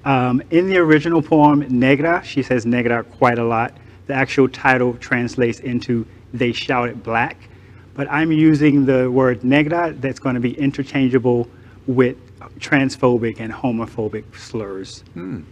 Um, 0.04 0.40
in 0.50 0.68
the 0.68 0.78
original 0.78 1.20
poem, 1.20 1.66
Negra, 1.68 2.22
she 2.24 2.44
says 2.44 2.64
Negra 2.64 3.02
quite 3.02 3.38
a 3.38 3.44
lot. 3.44 3.76
The 4.06 4.14
actual 4.14 4.48
title 4.48 4.94
translates 4.94 5.58
into 5.60 6.06
They 6.32 6.52
Shouted 6.52 7.02
Black 7.02 7.48
but 7.94 8.10
I'm 8.10 8.32
using 8.32 8.86
the 8.86 9.10
word 9.10 9.44
negra 9.44 9.92
that's 9.92 10.18
going 10.18 10.34
to 10.34 10.40
be 10.40 10.58
interchangeable 10.58 11.48
with 11.86 12.16
transphobic 12.58 13.40
and 13.40 13.52
homophobic 13.52 14.24
slurs. 14.36 15.00
Hmm. 15.14 15.42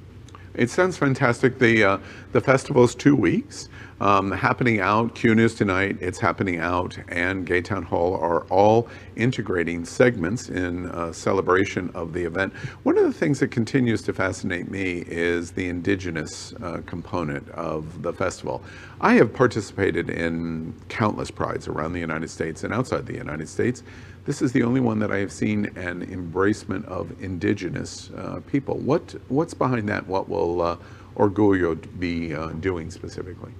It 0.54 0.68
sounds 0.70 0.96
fantastic. 0.96 1.58
The 1.58 1.84
uh, 1.84 1.98
the 2.32 2.40
festival 2.40 2.84
is 2.84 2.94
two 2.94 3.14
weeks. 3.14 3.68
Um, 4.00 4.30
happening 4.30 4.80
out, 4.80 5.14
Q 5.14 5.34
News 5.34 5.54
tonight, 5.54 5.98
it's 6.00 6.18
happening 6.18 6.58
out, 6.58 6.96
and 7.08 7.44
Gay 7.44 7.60
Town 7.60 7.82
Hall 7.82 8.14
are 8.14 8.44
all 8.44 8.88
integrating 9.14 9.84
segments 9.84 10.48
in 10.48 10.86
uh, 10.86 11.12
celebration 11.12 11.90
of 11.94 12.14
the 12.14 12.24
event. 12.24 12.54
One 12.84 12.96
of 12.96 13.04
the 13.04 13.12
things 13.12 13.40
that 13.40 13.48
continues 13.48 14.00
to 14.02 14.14
fascinate 14.14 14.70
me 14.70 15.04
is 15.06 15.50
the 15.50 15.68
indigenous 15.68 16.54
uh, 16.62 16.80
component 16.86 17.46
of 17.50 18.00
the 18.00 18.10
festival. 18.10 18.62
I 19.02 19.16
have 19.16 19.34
participated 19.34 20.08
in 20.08 20.72
countless 20.88 21.30
prides 21.30 21.68
around 21.68 21.92
the 21.92 22.00
United 22.00 22.30
States 22.30 22.64
and 22.64 22.72
outside 22.72 23.04
the 23.04 23.18
United 23.18 23.50
States. 23.50 23.82
This 24.24 24.40
is 24.40 24.50
the 24.52 24.62
only 24.62 24.80
one 24.80 24.98
that 25.00 25.12
I 25.12 25.18
have 25.18 25.32
seen 25.32 25.66
an 25.76 26.06
embracement 26.06 26.86
of 26.86 27.12
indigenous 27.22 28.10
uh, 28.16 28.40
people. 28.50 28.78
What 28.78 29.14
what's 29.28 29.52
behind 29.52 29.90
that? 29.90 30.06
What 30.06 30.30
will 30.30 30.62
uh, 30.62 30.76
Orgullo 31.16 31.76
be 31.98 32.34
uh, 32.34 32.48
doing 32.60 32.90
specifically? 32.90 33.52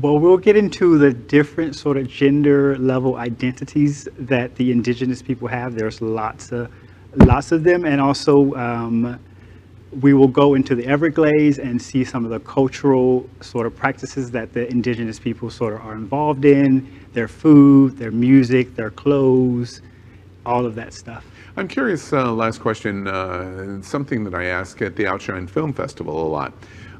Well, 0.00 0.18
we'll 0.18 0.38
get 0.38 0.56
into 0.56 0.96
the 0.96 1.12
different 1.12 1.76
sort 1.76 1.98
of 1.98 2.08
gender 2.08 2.78
level 2.78 3.16
identities 3.16 4.08
that 4.16 4.54
the 4.54 4.72
indigenous 4.72 5.20
people 5.20 5.48
have. 5.48 5.74
There's 5.74 6.00
lots 6.00 6.50
of 6.50 6.72
lots 7.16 7.52
of 7.52 7.62
them, 7.62 7.84
and 7.84 8.00
also 8.00 8.54
um, 8.54 9.20
we 10.00 10.14
will 10.14 10.28
go 10.28 10.54
into 10.54 10.74
the 10.74 10.86
Everglades 10.86 11.58
and 11.58 11.80
see 11.80 12.04
some 12.04 12.24
of 12.24 12.30
the 12.30 12.40
cultural 12.40 13.28
sort 13.42 13.66
of 13.66 13.76
practices 13.76 14.30
that 14.30 14.54
the 14.54 14.66
indigenous 14.70 15.18
people 15.18 15.50
sort 15.50 15.74
of 15.74 15.82
are 15.82 15.94
involved 15.94 16.46
in, 16.46 17.06
their 17.12 17.28
food, 17.28 17.98
their 17.98 18.10
music, 18.10 18.74
their 18.74 18.90
clothes, 18.90 19.82
all 20.46 20.64
of 20.64 20.74
that 20.74 20.94
stuff. 20.94 21.26
I'm 21.58 21.68
curious, 21.68 22.14
uh, 22.14 22.32
last 22.32 22.62
question, 22.62 23.06
uh, 23.06 23.82
something 23.82 24.24
that 24.24 24.34
I 24.34 24.44
ask 24.44 24.80
at 24.80 24.96
the 24.96 25.06
Outshine 25.06 25.46
Film 25.46 25.74
Festival 25.74 26.26
a 26.26 26.28
lot. 26.28 26.54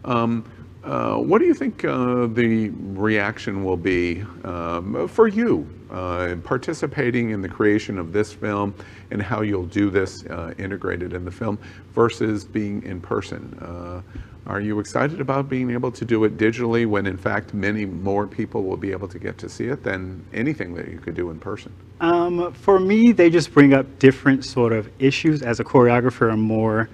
Um, 0.04 0.44
Uh, 0.84 1.16
what 1.16 1.38
do 1.38 1.44
you 1.44 1.54
think 1.54 1.84
uh, 1.84 2.26
the 2.26 2.70
reaction 2.70 3.64
will 3.64 3.76
be 3.76 4.24
um, 4.42 5.06
for 5.06 5.28
you 5.28 5.68
uh, 5.92 6.34
participating 6.42 7.30
in 7.30 7.40
the 7.40 7.48
creation 7.48 7.98
of 7.98 8.12
this 8.12 8.32
film 8.32 8.74
and 9.12 9.22
how 9.22 9.42
you'll 9.42 9.66
do 9.66 9.90
this 9.90 10.24
uh, 10.26 10.52
integrated 10.58 11.12
in 11.12 11.24
the 11.24 11.30
film 11.30 11.56
versus 11.94 12.44
being 12.44 12.82
in 12.82 13.00
person? 13.00 13.56
Uh, 13.60 14.02
are 14.44 14.60
you 14.60 14.80
excited 14.80 15.20
about 15.20 15.48
being 15.48 15.70
able 15.70 15.92
to 15.92 16.04
do 16.04 16.24
it 16.24 16.36
digitally 16.36 16.84
when, 16.84 17.06
in 17.06 17.16
fact, 17.16 17.54
many 17.54 17.86
more 17.86 18.26
people 18.26 18.64
will 18.64 18.76
be 18.76 18.90
able 18.90 19.06
to 19.06 19.20
get 19.20 19.38
to 19.38 19.48
see 19.48 19.66
it 19.66 19.84
than 19.84 20.24
anything 20.32 20.74
that 20.74 20.88
you 20.88 20.98
could 20.98 21.14
do 21.14 21.30
in 21.30 21.38
person? 21.38 21.72
Um, 22.00 22.52
for 22.52 22.80
me, 22.80 23.12
they 23.12 23.30
just 23.30 23.52
bring 23.52 23.72
up 23.72 24.00
different 24.00 24.44
sort 24.44 24.72
of 24.72 24.90
issues. 24.98 25.42
As 25.42 25.60
a 25.60 25.64
choreographer, 25.64 26.32
I'm 26.32 26.40
more 26.40 26.90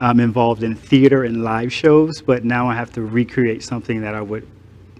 um, 0.00 0.20
involved 0.20 0.62
in 0.62 0.74
theater 0.74 1.24
and 1.24 1.42
live 1.42 1.72
shows, 1.72 2.20
but 2.20 2.44
now 2.44 2.68
I 2.68 2.74
have 2.74 2.92
to 2.92 3.02
recreate 3.02 3.62
something 3.62 4.00
that 4.02 4.14
I 4.14 4.20
would 4.20 4.46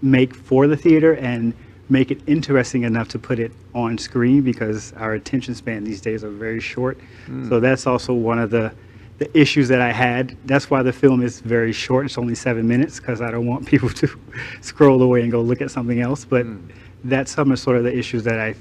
make 0.01 0.35
for 0.35 0.67
the 0.67 0.77
theater 0.77 1.15
and 1.15 1.53
make 1.89 2.11
it 2.11 2.21
interesting 2.27 2.83
enough 2.83 3.07
to 3.09 3.19
put 3.19 3.39
it 3.39 3.51
on 3.73 3.97
screen 3.97 4.41
because 4.41 4.93
our 4.93 5.13
attention 5.13 5.55
span 5.55 5.83
these 5.83 6.01
days 6.01 6.23
are 6.23 6.29
very 6.29 6.59
short. 6.59 6.97
Mm. 7.27 7.47
So 7.47 7.59
that's 7.59 7.87
also 7.87 8.13
one 8.13 8.39
of 8.39 8.49
the 8.49 8.73
the 9.17 9.35
issues 9.35 9.67
that 9.67 9.81
I 9.81 9.91
had. 9.91 10.37
That's 10.45 10.69
why 10.69 10.83
the 10.83 10.93
film 10.93 11.23
is 11.23 11.41
very 11.41 11.73
short. 11.73 12.05
It's 12.05 12.19
only 12.19 12.35
seven 12.35 12.67
minutes 12.67 12.99
because 12.99 13.19
I 13.19 13.31
don't 13.31 13.47
want 13.47 13.65
people 13.73 13.89
to 13.89 14.07
scroll 14.61 15.01
away 15.01 15.23
and 15.23 15.31
go 15.31 15.41
look 15.41 15.61
at 15.61 15.71
something 15.71 16.01
else. 16.01 16.23
But 16.23 16.45
mm. 16.45 16.61
that's 17.03 17.31
some 17.31 17.51
of 17.51 17.59
sort 17.59 17.77
of 17.77 17.83
the 17.83 17.97
issues 17.97 18.23
that 18.25 18.39
I 18.39 18.53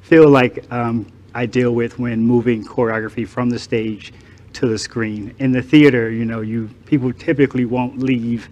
feel 0.00 0.28
like 0.28 0.64
um, 0.72 1.06
I 1.34 1.44
deal 1.44 1.72
with 1.72 1.98
when 1.98 2.22
moving 2.22 2.64
choreography 2.64 3.28
from 3.28 3.50
the 3.50 3.58
stage 3.58 4.14
to 4.58 4.66
the 4.66 4.78
screen. 4.78 5.34
In 5.38 5.52
the 5.52 5.62
theater, 5.62 6.10
you 6.10 6.24
know, 6.24 6.40
you 6.40 6.68
people 6.86 7.12
typically 7.12 7.64
won't 7.64 7.98
leave 7.98 8.48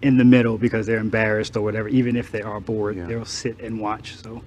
in 0.00 0.16
the 0.16 0.24
middle 0.24 0.56
because 0.56 0.86
they're 0.86 0.98
embarrassed 0.98 1.56
or 1.56 1.60
whatever. 1.60 1.88
Even 1.88 2.16
if 2.16 2.32
they 2.32 2.42
are 2.42 2.58
bored, 2.58 2.96
yeah. 2.96 3.06
they'll 3.06 3.24
sit 3.24 3.60
and 3.60 3.78
watch. 3.78 4.16
So. 4.16 4.42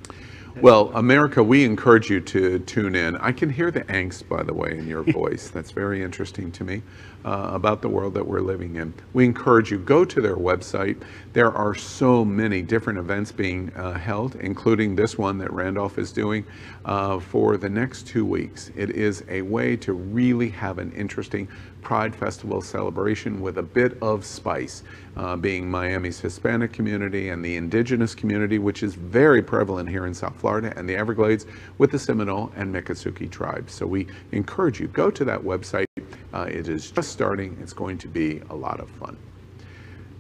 Well, 0.62 0.90
America, 0.96 1.44
we 1.44 1.66
encourage 1.66 2.10
you 2.10 2.22
to 2.22 2.60
tune 2.60 2.96
in. 2.96 3.18
I 3.18 3.34
can 3.34 3.50
hear 3.50 3.72
the 3.72 3.82
angst, 3.82 4.30
by 4.30 4.42
the 4.42 4.54
way, 4.54 4.78
in 4.78 4.88
your 4.88 5.04
voice. 5.12 5.50
That's 5.50 5.72
very 5.72 6.02
interesting 6.02 6.50
to 6.54 6.64
me 6.64 6.82
uh, 7.26 7.50
about 7.52 7.82
the 7.82 7.90
world 7.90 8.14
that 8.14 8.26
we're 8.26 8.40
living 8.40 8.78
in. 8.78 8.94
We 9.12 9.26
encourage 9.26 9.70
you, 9.70 9.80
go 9.80 10.06
to 10.06 10.22
their 10.22 10.38
website. 10.38 11.02
There 11.34 11.52
are 11.52 11.76
so 11.76 12.24
many 12.24 12.62
different 12.62 13.00
events 13.00 13.34
being 13.34 13.74
uh, 13.74 14.00
held, 14.00 14.36
including 14.36 14.96
this 14.96 15.18
one 15.18 15.38
that 15.40 15.52
Randolph 15.52 15.98
is 15.98 16.14
doing 16.14 16.46
uh, 16.86 17.20
for 17.20 17.58
the 17.58 17.70
next 17.70 18.08
two 18.08 18.26
weeks. 18.26 18.72
It 18.78 18.92
is 18.92 19.26
a 19.28 19.42
way 19.42 19.76
to 19.78 19.92
really 19.92 20.50
have 20.52 20.80
an 20.80 20.94
interesting 20.94 21.50
Pride 21.86 22.16
Festival 22.16 22.62
celebration 22.62 23.40
with 23.40 23.60
a 23.60 23.64
bit 23.64 23.96
of 24.02 24.26
spice, 24.26 24.82
uh, 25.18 25.36
being 25.36 25.70
Miami's 25.70 26.20
Hispanic 26.20 26.74
community 26.74 27.30
and 27.30 27.46
the 27.46 27.56
indigenous 27.56 28.16
community, 28.16 28.58
which 28.58 28.82
is 28.82 28.96
very 28.96 29.44
prevalent 29.44 29.88
here 29.88 30.08
in 30.08 30.14
South 30.16 30.36
Florida 30.36 30.74
and 30.76 30.90
the 30.90 30.96
Everglades 30.96 31.46
with 31.78 31.92
the 31.92 32.00
Seminole 32.00 32.52
and 32.56 32.74
Miccosukee 32.74 33.30
tribes. 33.30 33.72
So 33.72 33.86
we 33.86 34.08
encourage 34.32 34.80
you, 34.80 34.88
go 34.88 35.12
to 35.12 35.24
that 35.26 35.40
website. 35.40 35.86
Uh, 36.34 36.48
it 36.50 36.68
is 36.68 36.90
just 36.90 37.12
starting. 37.12 37.56
It's 37.62 37.72
going 37.72 38.00
to 38.00 38.08
be 38.08 38.42
a 38.50 38.56
lot 38.56 38.80
of 38.80 38.90
fun. 38.90 39.16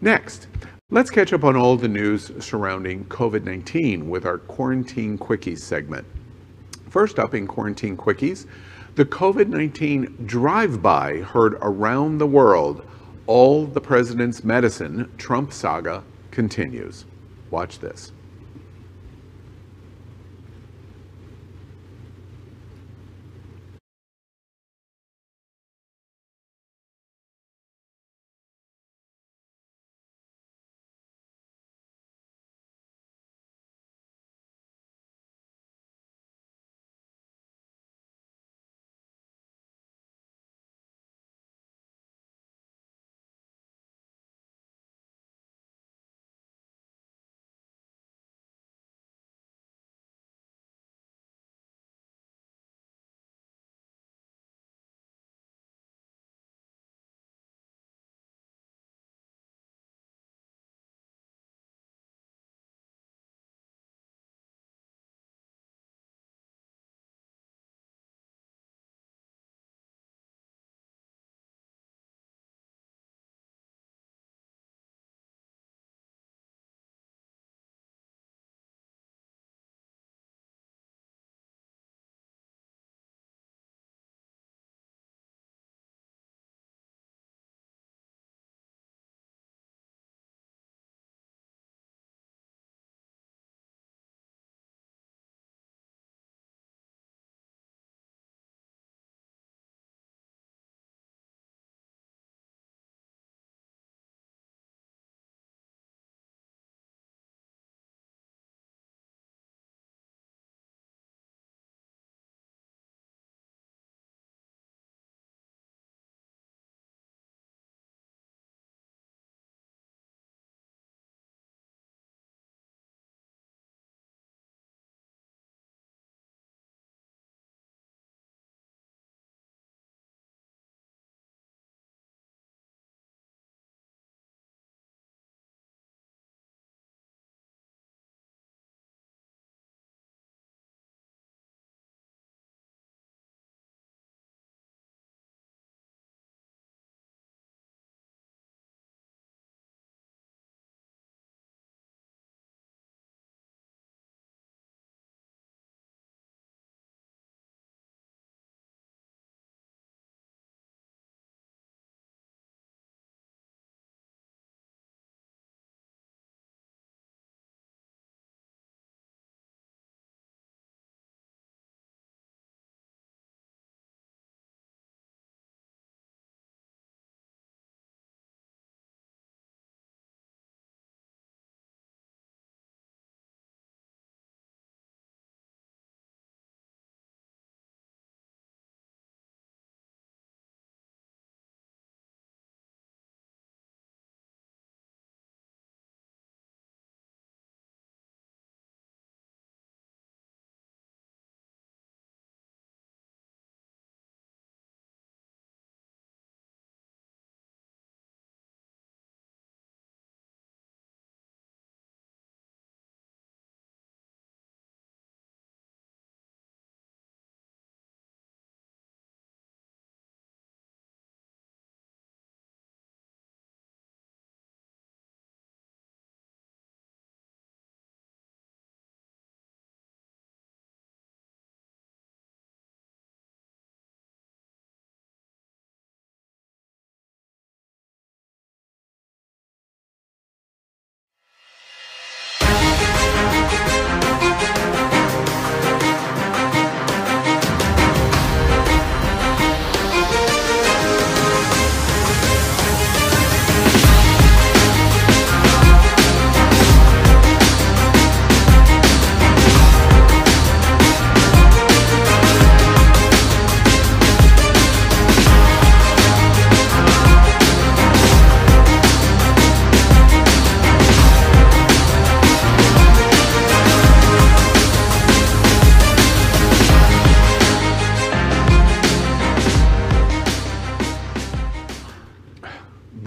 Next, 0.02 0.48
let's 0.92 1.10
catch 1.10 1.34
up 1.34 1.44
on 1.44 1.56
all 1.56 1.78
the 1.78 1.88
news 1.88 2.32
surrounding 2.46 3.06
COVID-19 3.06 4.04
with 4.04 4.28
our 4.28 4.38
Quarantine 4.38 5.18
Quickies 5.18 5.60
segment. 5.60 6.06
First 6.96 7.20
up 7.20 7.34
in 7.36 7.46
Quarantine 7.46 7.98
Quickies, 7.98 8.46
the 8.96 9.04
COVID 9.04 9.50
19 9.50 10.24
drive 10.26 10.82
by 10.82 11.18
heard 11.18 11.56
around 11.56 12.20
the 12.20 12.26
world. 12.26 12.86
All 13.28 13.66
the 13.66 13.82
president's 13.82 14.46
medicine 14.46 15.12
Trump 15.18 15.52
saga 15.52 16.06
continues. 16.32 17.04
Watch 17.52 17.80
this. 17.80 18.14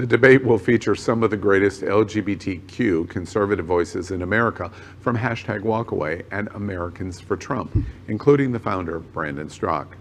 Debate 0.08 0.42
will 0.42 0.58
feature 0.58 0.94
some 0.94 1.22
of 1.22 1.28
the 1.28 1.36
greatest 1.36 1.82
LGBTQ 1.82 3.10
conservative 3.10 3.66
voices 3.66 4.10
in 4.10 4.22
America 4.22 4.70
from 5.00 5.18
hashtag 5.18 5.60
Walkaway 5.60 6.24
and 6.30 6.48
Americans 6.54 7.20
for 7.20 7.36
Trump, 7.36 7.76
including 8.08 8.50
the 8.50 8.58
founder, 8.58 9.00
Brandon 9.00 9.48
Straka. 9.48 9.94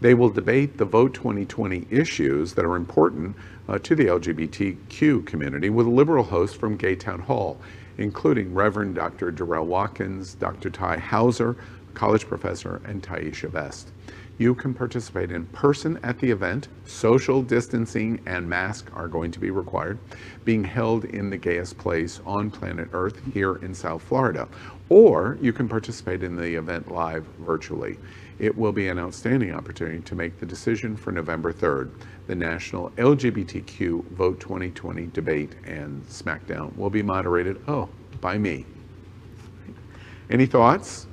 They 0.00 0.14
will 0.14 0.30
debate 0.30 0.78
the 0.78 0.84
Vote 0.84 1.12
2020 1.12 1.88
issues 1.90 2.54
that 2.54 2.64
are 2.64 2.76
important 2.76 3.34
uh, 3.68 3.78
to 3.80 3.96
the 3.96 4.06
LGBTQ 4.06 5.26
community 5.26 5.70
with 5.70 5.88
liberal 5.88 6.22
hosts 6.22 6.56
from 6.56 6.76
Gay 6.76 6.94
Town 6.94 7.18
Hall, 7.18 7.60
including 7.98 8.54
Reverend 8.54 8.94
Dr. 8.94 9.32
Darrell 9.32 9.66
Watkins, 9.66 10.34
Dr. 10.34 10.70
Ty 10.70 10.98
Hauser, 10.98 11.56
college 11.94 12.28
professor, 12.28 12.80
and 12.84 13.02
Taisha 13.02 13.50
Vest. 13.50 13.90
You 14.38 14.54
can 14.54 14.72
participate 14.72 15.32
in 15.32 15.46
person 15.46 15.98
at 16.04 16.20
the 16.20 16.30
event. 16.30 16.68
Social 16.86 17.42
distancing 17.42 18.20
and 18.24 18.48
mask 18.48 18.88
are 18.94 19.08
going 19.08 19.32
to 19.32 19.40
be 19.40 19.50
required, 19.50 19.98
being 20.44 20.62
held 20.62 21.04
in 21.06 21.28
the 21.28 21.36
gayest 21.36 21.76
place 21.76 22.20
on 22.24 22.48
planet 22.48 22.88
Earth 22.92 23.20
here 23.34 23.56
in 23.56 23.74
South 23.74 24.00
Florida. 24.02 24.46
Or 24.90 25.38
you 25.40 25.52
can 25.52 25.68
participate 25.68 26.22
in 26.22 26.36
the 26.36 26.54
event 26.54 26.92
live 26.92 27.24
virtually. 27.40 27.98
It 28.38 28.56
will 28.56 28.70
be 28.70 28.86
an 28.86 28.98
outstanding 29.00 29.52
opportunity 29.52 29.98
to 29.98 30.14
make 30.14 30.38
the 30.38 30.46
decision 30.46 30.96
for 30.96 31.10
November 31.10 31.52
3rd. 31.52 31.90
The 32.28 32.36
National 32.36 32.90
LGBTQ 32.90 34.04
Vote 34.10 34.38
2020 34.38 35.06
debate 35.08 35.56
and 35.66 36.06
SmackDown 36.06 36.76
will 36.76 36.90
be 36.90 37.02
moderated, 37.02 37.60
oh, 37.66 37.88
by 38.20 38.38
me. 38.38 38.64
Any 40.30 40.46
thoughts? 40.46 41.08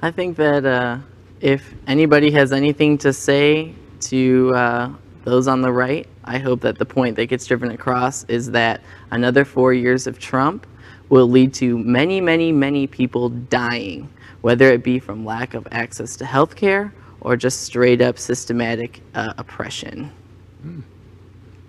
I 0.00 0.10
think 0.10 0.36
that 0.36 0.64
uh, 0.64 0.98
if 1.40 1.74
anybody 1.86 2.30
has 2.32 2.52
anything 2.52 2.98
to 2.98 3.12
say 3.12 3.74
to 4.00 4.54
uh, 4.54 4.90
those 5.24 5.48
on 5.48 5.60
the 5.60 5.72
right, 5.72 6.06
I 6.24 6.38
hope 6.38 6.60
that 6.60 6.78
the 6.78 6.86
point 6.86 7.16
that 7.16 7.26
gets 7.26 7.46
driven 7.46 7.70
across 7.70 8.24
is 8.24 8.50
that 8.52 8.82
another 9.10 9.44
four 9.44 9.72
years 9.72 10.06
of 10.06 10.18
Trump 10.18 10.66
will 11.08 11.28
lead 11.28 11.54
to 11.54 11.78
many, 11.78 12.20
many, 12.20 12.52
many 12.52 12.86
people 12.86 13.28
dying 13.30 14.08
whether 14.40 14.70
it 14.70 14.82
be 14.82 14.98
from 14.98 15.24
lack 15.24 15.54
of 15.54 15.66
access 15.72 16.16
to 16.16 16.24
health 16.24 16.56
care 16.56 16.92
or 17.20 17.36
just 17.36 17.62
straight 17.62 18.00
up 18.00 18.18
systematic 18.18 19.02
uh, 19.14 19.34
oppression. 19.38 20.10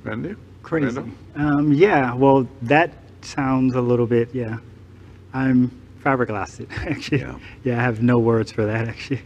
Randy? 0.03 0.35
Crazy. 0.61 1.01
Um, 1.35 1.73
yeah, 1.73 2.13
well, 2.13 2.47
that 2.63 2.93
sounds 3.21 3.75
a 3.75 3.81
little 3.81 4.05
bit, 4.05 4.33
yeah. 4.33 4.57
I'm 5.33 5.71
fiberglassed, 6.03 6.69
actually. 6.87 7.21
Yeah. 7.21 7.39
yeah, 7.63 7.79
I 7.79 7.83
have 7.83 8.01
no 8.01 8.19
words 8.19 8.51
for 8.51 8.65
that, 8.65 8.87
actually. 8.89 9.21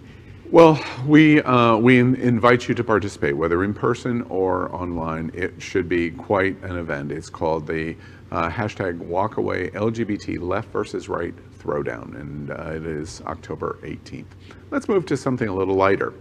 Well, 0.53 0.79
we, 1.07 1.41
uh, 1.41 1.77
we 1.77 1.97
invite 1.97 2.67
you 2.67 2.75
to 2.75 2.83
participate, 2.83 3.35
whether 3.35 3.63
in 3.63 3.73
person 3.73 4.21
or 4.29 4.71
online. 4.71 5.31
It 5.33 5.59
should 5.59 5.89
be 5.89 6.11
quite 6.11 6.61
an 6.61 6.77
event. 6.77 7.11
It's 7.11 7.27
called 7.27 7.65
the 7.65 7.95
uh, 8.31 8.51
hashtag 8.51 8.99
Walkaway 8.99 9.73
LGBT 9.73 10.39
Left 10.39 10.71
versus 10.71 11.09
Right 11.09 11.33
Throwdown, 11.57 12.21
and 12.21 12.51
uh, 12.51 12.73
it 12.75 12.85
is 12.85 13.23
October 13.25 13.79
18th. 13.81 14.27
Let's 14.69 14.87
move 14.87 15.07
to 15.07 15.17
something 15.17 15.47
a 15.47 15.55
little 15.55 15.73
lighter. 15.73 16.13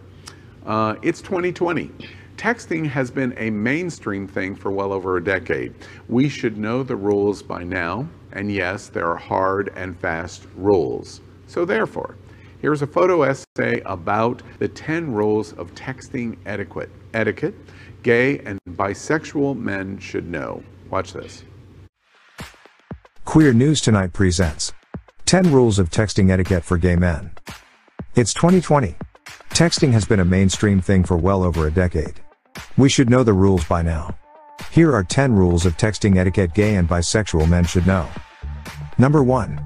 Uh, 0.64 0.94
it's 1.02 1.20
2020. 1.20 1.90
Texting 2.38 2.86
has 2.86 3.10
been 3.10 3.34
a 3.36 3.50
mainstream 3.50 4.26
thing 4.26 4.54
for 4.54 4.72
well 4.72 4.94
over 4.94 5.18
a 5.18 5.22
decade. 5.22 5.74
We 6.08 6.30
should 6.30 6.56
know 6.56 6.82
the 6.82 6.96
rules 6.96 7.42
by 7.42 7.64
now, 7.64 8.08
and 8.32 8.50
yes, 8.50 8.88
there 8.88 9.10
are 9.10 9.16
hard 9.16 9.74
and 9.76 9.94
fast 9.94 10.46
rules. 10.56 11.20
So 11.48 11.66
therefore, 11.66 12.16
here's 12.62 12.80
a 12.80 12.86
photo 12.86 13.22
essay 13.22 13.82
about 13.84 14.40
the 14.58 14.68
10 14.68 15.12
rules 15.12 15.52
of 15.54 15.74
texting 15.74 16.38
etiquette, 16.46 16.90
etiquette 17.12 17.54
gay 18.02 18.38
and 18.40 18.58
bisexual 18.70 19.58
men 19.58 19.98
should 19.98 20.28
know. 20.28 20.62
Watch 20.90 21.12
this. 21.12 21.44
Queer 23.24 23.52
News 23.52 23.80
Tonight 23.80 24.12
presents 24.12 24.72
10 25.26 25.52
Rules 25.52 25.78
of 25.78 25.90
Texting 25.90 26.30
Etiquette 26.30 26.64
for 26.64 26.76
Gay 26.76 26.96
Men. 26.96 27.30
It's 28.14 28.34
2020. 28.34 28.94
Texting 29.50 29.92
has 29.92 30.04
been 30.04 30.20
a 30.20 30.24
mainstream 30.24 30.80
thing 30.80 31.04
for 31.04 31.16
well 31.16 31.42
over 31.42 31.66
a 31.66 31.70
decade. 31.70 32.20
We 32.76 32.88
should 32.88 33.08
know 33.08 33.22
the 33.22 33.32
rules 33.32 33.64
by 33.64 33.82
now. 33.82 34.18
Here 34.70 34.94
are 34.94 35.04
10 35.04 35.34
rules 35.34 35.64
of 35.64 35.76
texting 35.76 36.16
etiquette 36.16 36.54
gay 36.54 36.76
and 36.76 36.88
bisexual 36.88 37.48
men 37.48 37.64
should 37.64 37.86
know. 37.86 38.08
Number 38.98 39.22
1. 39.22 39.64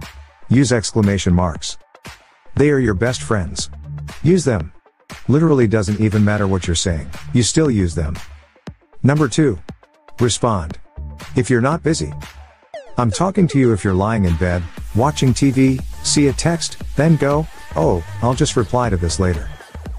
Use 0.49 0.73
exclamation 0.73 1.35
marks. 1.35 1.77
They 2.57 2.71
are 2.71 2.79
your 2.79 2.95
best 2.95 3.21
friends. 3.21 3.69
Use 4.23 4.43
them. 4.45 4.73
Literally 5.29 5.67
doesn't 5.67 6.01
even 6.01 6.25
matter 6.25 6.49
what 6.49 6.67
you're 6.67 6.75
saying, 6.75 7.11
you 7.35 7.43
still 7.43 7.71
use 7.71 7.95
them. 7.95 8.17
Number 9.03 9.29
2. 9.29 9.59
Respond. 10.21 10.79
If 11.37 11.51
you're 11.51 11.61
not 11.61 11.83
busy, 11.83 12.15
I'm 12.97 13.11
talking 13.11 13.47
to 13.49 13.59
you 13.59 13.75
if 13.75 13.85
you're 13.85 13.93
lying 13.93 14.25
in 14.25 14.35
bed, 14.37 14.63
watching 14.95 15.35
TV, 15.35 15.83
see 16.03 16.29
a 16.29 16.33
text, 16.33 16.83
then 16.97 17.17
go, 17.17 17.47
oh, 17.77 18.03
I'll 18.23 18.35
just 18.35 18.57
reply 18.57 18.89
to 18.89 18.97
this 18.97 19.21
later. 19.21 19.51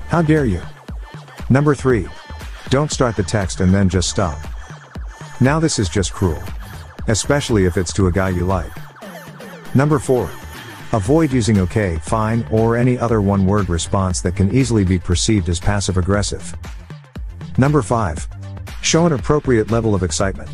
How 0.08 0.24
dare 0.24 0.46
you? 0.46 0.62
Number 1.52 1.76
3. 1.76 2.08
Don't 2.70 2.92
start 2.92 3.16
the 3.16 3.24
text 3.24 3.62
and 3.62 3.72
then 3.72 3.88
just 3.88 4.10
stop. 4.10 4.40
Now 5.40 5.60
this 5.60 5.78
is 5.78 5.90
just 5.90 6.12
cruel. 6.12 6.42
Especially 7.08 7.66
if 7.66 7.78
it's 7.78 7.94
to 7.94 8.08
a 8.08 8.12
guy 8.12 8.30
you 8.30 8.46
like. 8.46 8.72
Number 9.76 10.00
4. 10.00 10.28
Avoid 10.94 11.34
using 11.34 11.60
okay, 11.60 11.98
fine, 12.04 12.48
or 12.50 12.78
any 12.78 12.98
other 12.98 13.20
one 13.22 13.46
word 13.46 13.68
response 13.68 14.22
that 14.22 14.38
can 14.38 14.56
easily 14.56 14.86
be 14.86 14.98
perceived 14.98 15.50
as 15.50 15.60
passive 15.60 15.98
aggressive. 15.98 16.56
Number 17.58 17.82
5. 17.82 18.26
Show 18.82 19.06
an 19.06 19.12
appropriate 19.12 19.70
level 19.70 19.94
of 19.94 20.04
excitement. 20.04 20.50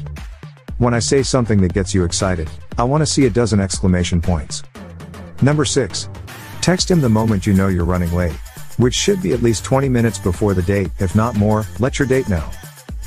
When 0.80 0.96
I 0.96 1.00
say 1.00 1.22
something 1.22 1.62
that 1.62 1.74
gets 1.74 1.93
you 1.93 2.04
excited, 2.04 2.50
I 2.80 2.84
want 2.84 3.02
to 3.04 3.06
see 3.06 3.28
a 3.28 3.30
dozen 3.30 3.60
exclamation 3.60 4.22
points. 4.22 4.63
Number 5.43 5.65
6. 5.65 6.10
Text 6.62 6.89
him 6.89 7.00
the 7.00 7.10
moment 7.10 7.46
you 7.46 7.54
know 7.54 7.67
you're 7.67 7.86
running 7.86 8.12
late. 8.12 8.34
Which 8.78 8.96
should 8.96 9.22
be 9.22 9.34
at 9.34 9.43
least 9.43 9.63
20 9.63 9.88
minutes 9.88 10.17
before 10.17 10.56
the 10.56 10.63
date, 10.63 10.89
if 10.98 11.15
not 11.15 11.36
more, 11.36 11.63
let 11.78 12.00
your 12.00 12.08
date 12.08 12.28
know. 12.28 12.50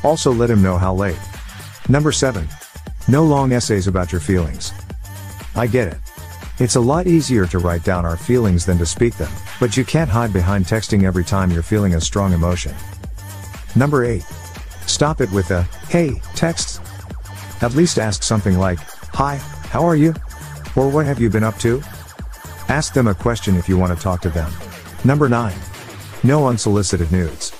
Also 0.05 0.31
let 0.31 0.49
him 0.49 0.62
know 0.62 0.79
how 0.79 0.95
late. 0.95 1.19
Number 1.89 2.12
7. 2.12 2.47
No 3.09 3.25
long 3.25 3.51
essays 3.51 3.89
about 3.89 4.12
your 4.12 4.21
feelings. 4.21 4.73
I 5.57 5.67
get 5.67 5.89
it. 5.89 5.99
It's 6.59 6.77
a 6.77 6.81
lot 6.81 7.07
easier 7.07 7.47
to 7.49 7.59
write 7.59 7.85
down 7.85 8.07
our 8.07 8.16
feelings 8.16 8.64
than 8.64 8.79
to 8.79 8.87
speak 8.87 9.14
them, 9.16 9.31
but 9.61 9.77
you 9.77 9.85
can't 9.85 10.09
hide 10.09 10.33
behind 10.33 10.64
texting 10.64 11.03
every 11.03 11.23
time 11.23 11.51
you're 11.51 11.62
feeling 11.62 11.97
a 11.97 12.01
strong 12.01 12.33
emotion. 12.33 12.75
Number 13.75 14.07
8. 14.07 14.23
Stop 14.87 15.21
it 15.21 15.31
with 15.33 15.51
a, 15.51 15.64
hey, 15.90 16.14
texts, 16.35 16.81
at 17.61 17.75
least 17.75 17.99
ask 17.99 18.23
something 18.23 18.59
like, 18.59 18.79
Hi, 19.12 19.37
how 19.69 19.85
are 19.85 19.97
you? 19.97 20.14
Or 20.77 20.88
what 20.88 21.05
have 21.05 21.21
you 21.21 21.29
been 21.29 21.45
up 21.45 21.59
to? 21.59 21.83
Ask 22.69 22.95
them 22.95 23.07
a 23.07 23.14
question 23.14 23.57
if 23.57 23.69
you 23.69 23.77
want 23.77 23.95
to 23.95 24.03
talk 24.03 24.23
to 24.23 24.31
them. 24.31 24.51
Number 25.05 25.29
9. 25.29 25.55
No 26.25 26.47
unsolicited 26.47 27.12
nudes. 27.12 27.53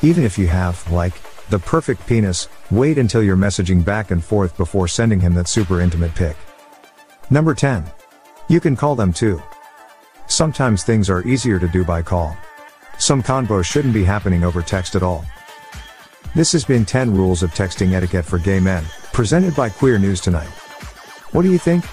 Even 0.00 0.24
if 0.24 0.38
you 0.38 0.46
have, 0.46 0.90
like, 0.90 1.12
the 1.50 1.58
perfect 1.58 2.06
penis, 2.06 2.48
wait 2.70 2.96
until 2.96 3.22
you're 3.22 3.36
messaging 3.36 3.84
back 3.84 4.10
and 4.10 4.24
forth 4.24 4.56
before 4.56 4.88
sending 4.88 5.20
him 5.20 5.34
that 5.34 5.46
super 5.46 5.82
intimate 5.82 6.14
pic. 6.14 6.38
Number 7.28 7.54
10. 7.54 7.84
You 8.48 8.60
can 8.60 8.76
call 8.76 8.94
them 8.94 9.12
too. 9.12 9.42
Sometimes 10.26 10.84
things 10.84 11.08
are 11.08 11.26
easier 11.26 11.58
to 11.58 11.68
do 11.68 11.84
by 11.84 12.02
call. 12.02 12.36
Some 12.98 13.22
convo 13.22 13.64
shouldn't 13.64 13.94
be 13.94 14.04
happening 14.04 14.44
over 14.44 14.62
text 14.62 14.94
at 14.94 15.02
all. 15.02 15.24
This 16.34 16.52
has 16.52 16.64
been 16.64 16.84
10 16.84 17.14
Rules 17.14 17.42
of 17.42 17.52
Texting 17.52 17.92
Etiquette 17.92 18.24
for 18.24 18.38
Gay 18.38 18.60
Men. 18.60 18.84
Presented 19.12 19.54
by 19.54 19.68
Queer 19.70 19.98
News 19.98 20.20
Tonight. 20.20 20.48
What 21.32 21.42
do 21.42 21.50
you 21.50 21.58
think? 21.58 21.84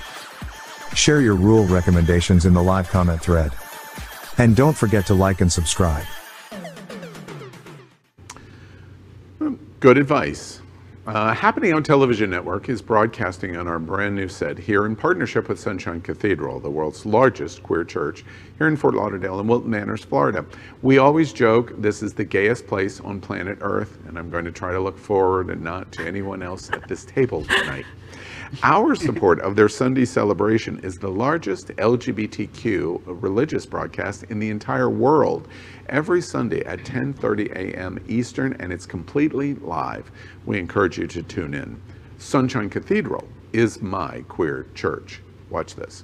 Share 0.96 1.22
your 1.22 1.36
rule 1.36 1.66
recommendations 1.66 2.46
in 2.46 2.54
the 2.54 2.62
live 2.64 2.90
comment 2.90 3.22
thread. 3.22 3.52
And 4.38 4.56
don't 4.56 4.76
forget 4.76 5.06
to 5.08 5.14
like 5.14 5.42
and 5.42 5.52
subscribe. 5.52 6.06
Good 9.80 9.98
advice. 9.98 10.61
Uh, 11.12 11.34
Happening 11.34 11.74
Out 11.74 11.84
Television 11.84 12.30
Network 12.30 12.70
is 12.70 12.82
broadcasting 12.82 13.58
on 13.58 13.68
our 13.68 13.80
brand 13.80 14.16
new 14.16 14.30
set 14.30 14.58
here 14.58 14.86
in 14.86 14.96
partnership 14.96 15.50
with 15.50 15.60
Sunshine 15.60 16.00
Cathedral, 16.00 16.62
the 16.62 16.70
world's 16.70 17.06
largest 17.06 17.62
queer 17.64 17.84
church 17.84 18.24
here 18.58 18.70
in 18.70 18.78
Fort 18.78 18.94
Lauderdale 18.94 19.38
and 19.42 19.50
Wilton 19.50 19.70
Manors, 19.70 20.06
Florida. 20.06 20.46
We 20.82 21.00
always 21.00 21.34
joke 21.34 21.74
this 21.76 22.02
is 22.02 22.14
the 22.14 22.24
gayest 22.24 22.66
place 22.66 23.02
on 23.02 23.20
planet 23.20 23.58
Earth, 23.60 23.98
and 24.08 24.18
I'm 24.18 24.30
going 24.30 24.46
to 24.46 24.54
try 24.54 24.72
to 24.72 24.80
look 24.80 24.98
forward 24.98 25.50
and 25.50 25.62
not 25.62 25.92
to 25.92 26.08
anyone 26.08 26.42
else 26.42 26.70
at 26.72 26.88
this 26.88 27.04
table 27.04 27.44
tonight. 27.44 27.86
Our 28.64 28.96
support 28.96 29.40
of 29.42 29.56
their 29.56 29.70
Sunday 29.70 30.06
celebration 30.06 30.80
is 30.84 30.98
the 30.98 31.10
largest 31.10 31.68
LGBTQ 31.68 33.02
religious 33.06 33.66
broadcast 33.66 34.24
in 34.24 34.40
the 34.40 34.50
entire 34.50 34.90
world 34.90 35.48
every 35.90 36.22
Sunday 36.22 36.64
at 36.66 36.80
10:30 36.80 37.52
a.m. 37.52 38.00
Eastern 38.08 38.54
and 38.60 38.72
it's 38.72 38.86
completely 38.86 39.56
live. 39.56 40.12
We 40.46 40.60
encourage 40.60 40.98
you 40.98 41.08
to 41.08 41.24
tune 41.24 41.54
in. 41.54 41.82
Sunshine 42.18 42.70
Cathedral 42.70 43.28
is 43.54 43.82
my 43.82 44.24
queer 44.28 44.68
church. 44.76 45.22
Watch 45.50 45.76
this. 45.76 46.04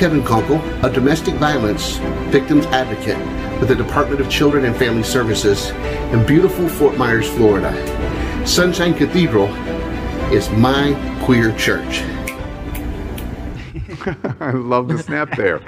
Kevin 0.00 0.22
Conkle, 0.22 0.62
a 0.82 0.90
domestic 0.90 1.34
violence 1.34 1.98
victims 2.32 2.64
advocate 2.68 3.18
with 3.60 3.68
the 3.68 3.74
Department 3.74 4.18
of 4.22 4.30
Children 4.30 4.64
and 4.64 4.74
Family 4.74 5.02
Services 5.02 5.72
in 6.10 6.24
beautiful 6.24 6.70
Fort 6.70 6.96
Myers, 6.96 7.28
Florida. 7.28 7.70
Sunshine 8.46 8.94
Cathedral 8.94 9.48
is 10.32 10.48
my 10.52 10.94
queer 11.22 11.54
church. 11.58 12.00
I 14.40 14.52
love 14.52 14.88
the 14.88 15.02
snap 15.04 15.36
there. 15.36 15.60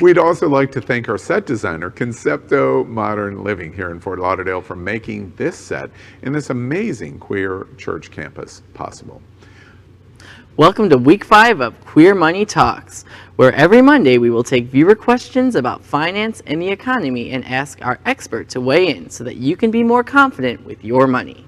We'd 0.00 0.16
also 0.16 0.48
like 0.48 0.72
to 0.72 0.80
thank 0.80 1.10
our 1.10 1.18
set 1.18 1.44
designer, 1.44 1.90
Concepto 1.90 2.88
Modern 2.88 3.44
Living, 3.44 3.70
here 3.70 3.90
in 3.90 4.00
Fort 4.00 4.18
Lauderdale, 4.18 4.62
for 4.62 4.76
making 4.76 5.34
this 5.36 5.58
set 5.58 5.90
in 6.22 6.32
this 6.32 6.48
amazing 6.48 7.18
queer 7.18 7.66
church 7.76 8.10
campus 8.10 8.62
possible. 8.72 9.20
Welcome 10.56 10.88
to 10.90 10.98
week 10.98 11.24
five 11.24 11.60
of 11.60 11.78
Queer 11.84 12.14
Money 12.14 12.46
Talks, 12.46 13.04
where 13.36 13.52
every 13.54 13.82
Monday 13.82 14.16
we 14.16 14.30
will 14.30 14.44
take 14.44 14.66
viewer 14.66 14.94
questions 14.94 15.56
about 15.56 15.84
finance 15.84 16.40
and 16.46 16.62
the 16.62 16.68
economy 16.68 17.30
and 17.32 17.44
ask 17.44 17.84
our 17.84 17.98
expert 18.06 18.48
to 18.50 18.60
weigh 18.60 18.88
in 18.88 19.10
so 19.10 19.24
that 19.24 19.36
you 19.36 19.56
can 19.56 19.72
be 19.72 19.82
more 19.82 20.04
confident 20.04 20.64
with 20.64 20.84
your 20.84 21.08
money. 21.08 21.44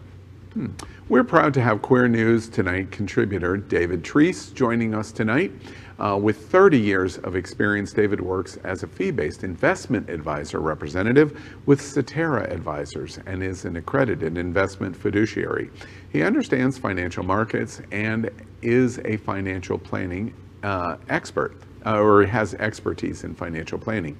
Hmm. 0.52 0.68
We're 1.08 1.22
proud 1.22 1.54
to 1.54 1.60
have 1.60 1.82
Queer 1.82 2.08
News 2.08 2.48
Tonight 2.48 2.90
contributor 2.90 3.56
David 3.56 4.02
Treece 4.02 4.52
joining 4.52 4.92
us 4.92 5.12
tonight. 5.12 5.52
Uh, 6.00 6.18
with 6.20 6.50
30 6.50 6.80
years 6.80 7.18
of 7.18 7.36
experience, 7.36 7.92
David 7.92 8.20
works 8.20 8.56
as 8.64 8.82
a 8.82 8.88
fee-based 8.88 9.44
investment 9.44 10.10
advisor 10.10 10.58
representative 10.58 11.40
with 11.66 11.80
Cetera 11.80 12.52
Advisors 12.52 13.20
and 13.26 13.40
is 13.40 13.64
an 13.64 13.76
accredited 13.76 14.36
investment 14.36 14.96
fiduciary. 14.96 15.70
He 16.10 16.24
understands 16.24 16.76
financial 16.76 17.22
markets 17.22 17.80
and 17.92 18.28
is 18.60 18.98
a 19.04 19.16
financial 19.18 19.78
planning 19.78 20.34
uh, 20.64 20.96
expert 21.08 21.56
uh, 21.86 22.00
or 22.00 22.26
has 22.26 22.54
expertise 22.54 23.24
in 23.24 23.34
financial 23.34 23.78
planning. 23.78 24.18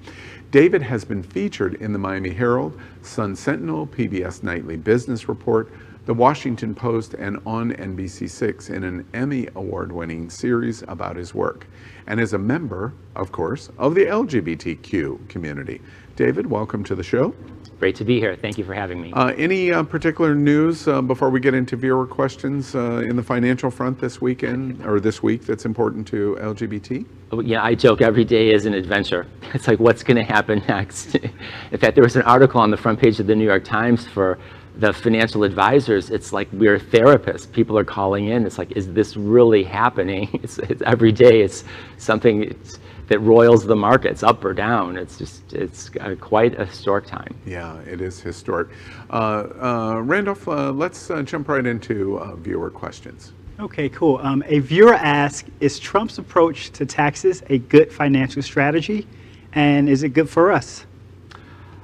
David 0.51 0.81
has 0.81 1.03
been 1.03 1.21
featured 1.21 1.75
in 1.75 1.91
the 1.91 1.99
Miami 1.99 2.29
Herald, 2.29 2.79
Sun 3.01 3.35
Sentinel, 3.35 3.85
PBS 3.87 4.41
Nightly 4.41 4.77
Business 4.77 5.27
Report, 5.27 5.69
the 6.05 6.13
Washington 6.13 6.73
Post, 6.73 7.15
and 7.15 7.37
on 7.45 7.73
NBC6 7.73 8.69
in 8.69 8.85
an 8.85 9.05
Emmy 9.13 9.49
Award 9.55 9.91
winning 9.91 10.29
series 10.29 10.81
about 10.83 11.17
his 11.17 11.35
work, 11.35 11.67
and 12.07 12.17
is 12.21 12.31
a 12.31 12.37
member, 12.37 12.93
of 13.17 13.33
course, 13.33 13.69
of 13.77 13.93
the 13.93 14.05
LGBTQ 14.05 15.27
community. 15.27 15.81
David, 16.15 16.47
welcome 16.47 16.83
to 16.85 16.95
the 16.95 17.03
show. 17.03 17.35
Great 17.79 17.95
to 17.95 18.03
be 18.03 18.19
here. 18.19 18.35
Thank 18.35 18.57
you 18.57 18.63
for 18.63 18.73
having 18.73 18.99
me. 18.99 19.13
Uh, 19.13 19.27
any 19.37 19.71
uh, 19.71 19.83
particular 19.83 20.33
news 20.33 20.87
uh, 20.87 20.99
before 20.99 21.29
we 21.29 21.39
get 21.39 21.53
into 21.53 21.75
viewer 21.75 22.07
questions 22.07 22.73
uh, 22.73 23.03
in 23.07 23.15
the 23.15 23.21
financial 23.21 23.69
front 23.69 23.99
this 23.99 24.19
weekend 24.19 24.83
or 24.83 24.99
this 24.99 25.21
week 25.21 25.45
that's 25.45 25.65
important 25.65 26.07
to 26.07 26.37
LGBT? 26.41 27.05
Oh, 27.31 27.41
yeah, 27.41 27.63
I 27.63 27.75
joke 27.75 28.01
every 28.01 28.25
day 28.25 28.51
is 28.51 28.65
an 28.65 28.73
adventure. 28.73 29.27
It's 29.53 29.67
like, 29.67 29.79
what's 29.79 30.03
going 30.03 30.17
to 30.17 30.23
happen 30.23 30.61
next? 30.67 31.15
in 31.15 31.77
fact, 31.77 31.95
there 31.95 32.03
was 32.03 32.15
an 32.15 32.23
article 32.23 32.59
on 32.59 32.69
the 32.69 32.77
front 32.77 32.99
page 32.99 33.19
of 33.19 33.27
the 33.27 33.35
New 33.35 33.45
York 33.45 33.63
Times 33.63 34.05
for 34.05 34.37
the 34.77 34.93
financial 34.93 35.43
advisors, 35.43 36.09
it's 36.09 36.31
like 36.31 36.47
we're 36.53 36.77
therapists. 36.79 37.51
People 37.51 37.77
are 37.77 37.83
calling 37.83 38.27
in. 38.27 38.45
It's 38.45 38.57
like, 38.57 38.71
is 38.73 38.93
this 38.93 39.17
really 39.17 39.63
happening? 39.63 40.29
It's, 40.43 40.59
it's 40.59 40.81
every 40.83 41.11
day. 41.11 41.41
It's 41.41 41.63
something 41.97 42.43
it's, 42.43 42.77
that 43.07 43.19
roils 43.19 43.65
the 43.65 43.75
markets 43.75 44.21
up 44.23 44.43
or 44.43 44.53
down. 44.53 44.97
It's 44.97 45.17
just, 45.17 45.53
it's 45.53 45.89
quite 46.19 46.59
a 46.59 46.65
historic 46.65 47.05
time. 47.05 47.33
Yeah, 47.45 47.79
it 47.79 48.01
is 48.01 48.19
historic. 48.19 48.69
Uh, 49.09 49.47
uh, 49.61 50.01
Randolph, 50.03 50.47
uh, 50.47 50.71
let's 50.71 51.09
uh, 51.09 51.21
jump 51.23 51.47
right 51.47 51.65
into 51.65 52.17
uh, 52.19 52.35
viewer 52.35 52.69
questions. 52.69 53.33
Okay, 53.59 53.89
cool. 53.89 54.19
Um, 54.21 54.43
a 54.45 54.59
viewer 54.59 54.93
asks, 54.93 55.49
is 55.61 55.79
Trump's 55.79 56.19
approach 56.19 56.71
to 56.71 56.85
taxes 56.85 57.41
a 57.49 57.57
good 57.57 57.91
financial 57.91 58.43
strategy? 58.43 59.07
And 59.53 59.89
is 59.89 60.03
it 60.03 60.09
good 60.09 60.29
for 60.29 60.51
us? 60.51 60.85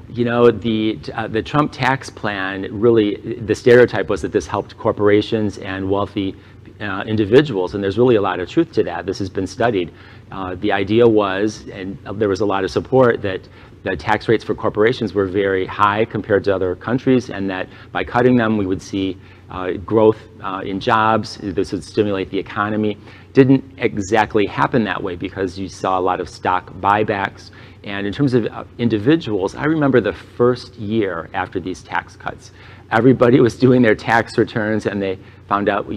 You 0.10 0.26
know, 0.26 0.52
the, 0.52 1.00
uh, 1.16 1.28
the 1.28 1.42
Trump 1.42 1.72
tax 1.72 2.10
plan 2.12 2.68
really, 2.70 3.16
the 3.38 3.56
stereotype 3.56 4.10
was 4.10 4.22
that 4.22 4.32
this 4.32 4.46
helped 4.46 4.78
corporations 4.78 5.58
and 5.58 5.90
wealthy 5.90 6.36
uh, 6.84 7.04
individuals, 7.04 7.74
and 7.74 7.84
there's 7.84 7.98
really 7.98 8.16
a 8.16 8.22
lot 8.22 8.40
of 8.40 8.50
truth 8.50 8.72
to 8.74 8.84
that. 8.84 9.06
This 9.06 9.20
has 9.20 9.30
been 9.30 9.48
studied. 9.48 9.92
Uh, 10.32 10.56
the 10.56 10.72
idea 10.72 11.08
was, 11.08 11.68
and 11.72 11.98
there 12.16 12.30
was 12.30 12.42
a 12.42 12.46
lot 12.46 12.64
of 12.64 12.72
support, 12.72 13.22
that 13.22 13.42
the 13.84 13.96
tax 13.96 14.28
rates 14.28 14.44
for 14.44 14.56
corporations 14.56 15.14
were 15.14 15.26
very 15.26 15.66
high 15.66 16.06
compared 16.06 16.44
to 16.46 16.56
other 16.56 16.76
countries, 16.76 17.30
and 17.30 17.50
that 17.50 17.68
by 17.92 18.04
cutting 18.04 18.36
them, 18.36 18.58
we 18.58 18.66
would 18.66 18.82
see 18.82 19.18
uh, 19.50 19.72
growth 19.72 20.18
uh, 20.42 20.62
in 20.64 20.80
jobs. 20.80 21.38
This 21.42 21.72
would 21.72 21.84
stimulate 21.84 22.30
the 22.30 22.40
economy. 22.40 22.98
Didn't 23.34 23.64
exactly 23.78 24.46
happen 24.46 24.84
that 24.86 25.02
way 25.02 25.16
because 25.16 25.58
you 25.60 25.68
saw 25.70 26.00
a 26.00 26.02
lot 26.02 26.20
of 26.20 26.30
stock 26.30 26.74
buybacks 26.76 27.52
and 27.84 28.08
in 28.08 28.14
terms 28.14 28.34
of 28.34 28.46
uh, 28.48 28.64
individuals, 28.78 29.56
I 29.56 29.66
remember 29.66 30.00
the 30.00 30.14
first 30.14 30.76
year 30.76 31.30
after 31.34 31.60
these 31.60 31.84
tax 31.84 32.16
cuts. 32.16 32.52
Everybody 32.94 33.40
was 33.40 33.56
doing 33.56 33.82
their 33.82 33.96
tax 33.96 34.38
returns 34.38 34.86
and 34.86 35.02
they 35.02 35.18
found 35.48 35.68
out, 35.68 35.88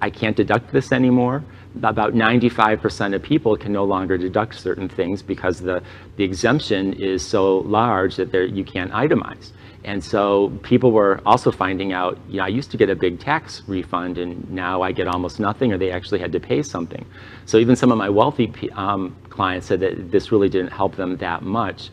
I 0.00 0.10
can't 0.10 0.36
deduct 0.36 0.72
this 0.72 0.90
anymore. 0.90 1.44
About 1.84 2.12
95% 2.12 3.14
of 3.14 3.22
people 3.22 3.56
can 3.56 3.72
no 3.72 3.84
longer 3.84 4.18
deduct 4.18 4.56
certain 4.56 4.88
things 4.88 5.22
because 5.22 5.60
the, 5.60 5.80
the 6.16 6.24
exemption 6.24 6.94
is 6.94 7.24
so 7.24 7.58
large 7.58 8.16
that 8.16 8.34
you 8.50 8.64
can't 8.64 8.90
itemize. 8.90 9.52
And 9.84 10.02
so 10.02 10.50
people 10.64 10.90
were 10.90 11.20
also 11.24 11.52
finding 11.52 11.92
out, 11.92 12.18
you 12.28 12.38
know, 12.38 12.44
I 12.44 12.48
used 12.48 12.72
to 12.72 12.76
get 12.76 12.90
a 12.90 12.96
big 12.96 13.20
tax 13.20 13.62
refund 13.68 14.18
and 14.18 14.50
now 14.50 14.82
I 14.82 14.90
get 14.90 15.06
almost 15.06 15.38
nothing 15.38 15.72
or 15.72 15.78
they 15.78 15.92
actually 15.92 16.18
had 16.18 16.32
to 16.32 16.40
pay 16.40 16.64
something. 16.64 17.06
So 17.46 17.58
even 17.58 17.76
some 17.76 17.92
of 17.92 17.96
my 17.96 18.08
wealthy 18.08 18.52
um, 18.72 19.16
clients 19.28 19.68
said 19.68 19.78
that 19.80 20.10
this 20.10 20.32
really 20.32 20.48
didn't 20.48 20.72
help 20.72 20.96
them 20.96 21.16
that 21.18 21.42
much. 21.42 21.90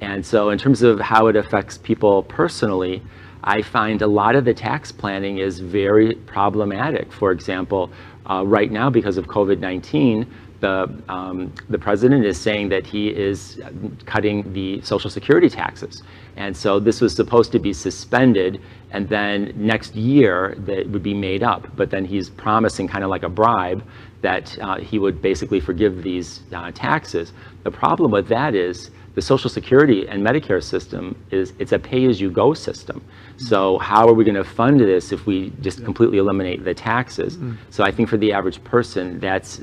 And 0.00 0.26
so 0.26 0.50
in 0.50 0.58
terms 0.58 0.82
of 0.82 0.98
how 0.98 1.28
it 1.28 1.36
affects 1.36 1.78
people 1.78 2.24
personally, 2.24 3.02
I 3.44 3.62
find 3.62 4.02
a 4.02 4.06
lot 4.06 4.34
of 4.34 4.44
the 4.44 4.54
tax 4.54 4.92
planning 4.92 5.38
is 5.38 5.60
very 5.60 6.14
problematic. 6.14 7.12
For 7.12 7.32
example, 7.32 7.90
uh, 8.28 8.44
right 8.46 8.70
now 8.70 8.90
because 8.90 9.16
of 9.16 9.26
COVID-19, 9.26 10.26
the, 10.60 11.02
um, 11.08 11.52
the 11.70 11.78
president 11.78 12.24
is 12.24 12.38
saying 12.38 12.68
that 12.68 12.86
he 12.86 13.08
is 13.08 13.60
cutting 14.04 14.52
the 14.52 14.82
Social 14.82 15.08
Security 15.08 15.48
taxes. 15.48 16.02
And 16.36 16.54
so 16.54 16.78
this 16.78 17.00
was 17.00 17.14
supposed 17.14 17.50
to 17.52 17.58
be 17.58 17.72
suspended, 17.72 18.60
and 18.90 19.08
then 19.08 19.52
next 19.56 19.94
year 19.94 20.54
that 20.58 20.88
would 20.90 21.02
be 21.02 21.14
made 21.14 21.42
up. 21.42 21.66
But 21.76 21.90
then 21.90 22.04
he's 22.04 22.28
promising, 22.28 22.88
kind 22.88 23.04
of 23.04 23.10
like 23.10 23.22
a 23.22 23.28
bribe, 23.28 23.82
that 24.20 24.58
uh, 24.60 24.76
he 24.76 24.98
would 24.98 25.22
basically 25.22 25.60
forgive 25.60 26.02
these 26.02 26.42
uh, 26.52 26.70
taxes. 26.72 27.32
The 27.64 27.70
problem 27.70 28.10
with 28.10 28.28
that 28.28 28.54
is 28.54 28.90
the 29.14 29.22
Social 29.22 29.50
Security 29.50 30.06
and 30.08 30.24
Medicare 30.24 30.62
system 30.62 31.16
is 31.30 31.52
it's 31.58 31.72
a 31.72 31.78
pay-as-you-go 31.78 32.54
system. 32.54 33.02
So 33.40 33.78
how 33.78 34.06
are 34.06 34.12
we 34.12 34.24
going 34.24 34.34
to 34.34 34.44
fund 34.44 34.80
this 34.80 35.12
if 35.12 35.26
we 35.26 35.50
just 35.60 35.82
completely 35.84 36.18
eliminate 36.18 36.62
the 36.62 36.74
taxes? 36.74 37.38
Mm. 37.38 37.56
So 37.70 37.84
I 37.84 37.90
think 37.90 38.08
for 38.08 38.18
the 38.18 38.32
average 38.32 38.62
person, 38.64 39.18
that's 39.18 39.60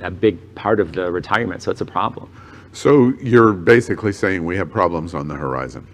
a 0.00 0.10
big 0.10 0.54
part 0.54 0.80
of 0.80 0.92
the 0.92 1.12
retirement. 1.12 1.62
So 1.62 1.70
it's 1.70 1.82
a 1.82 1.86
problem. 1.86 2.30
So 2.72 3.12
you're 3.20 3.52
basically 3.52 4.12
saying 4.12 4.44
we 4.44 4.56
have 4.56 4.70
problems 4.70 5.14
on 5.14 5.28
the 5.28 5.34
horizon. 5.34 5.86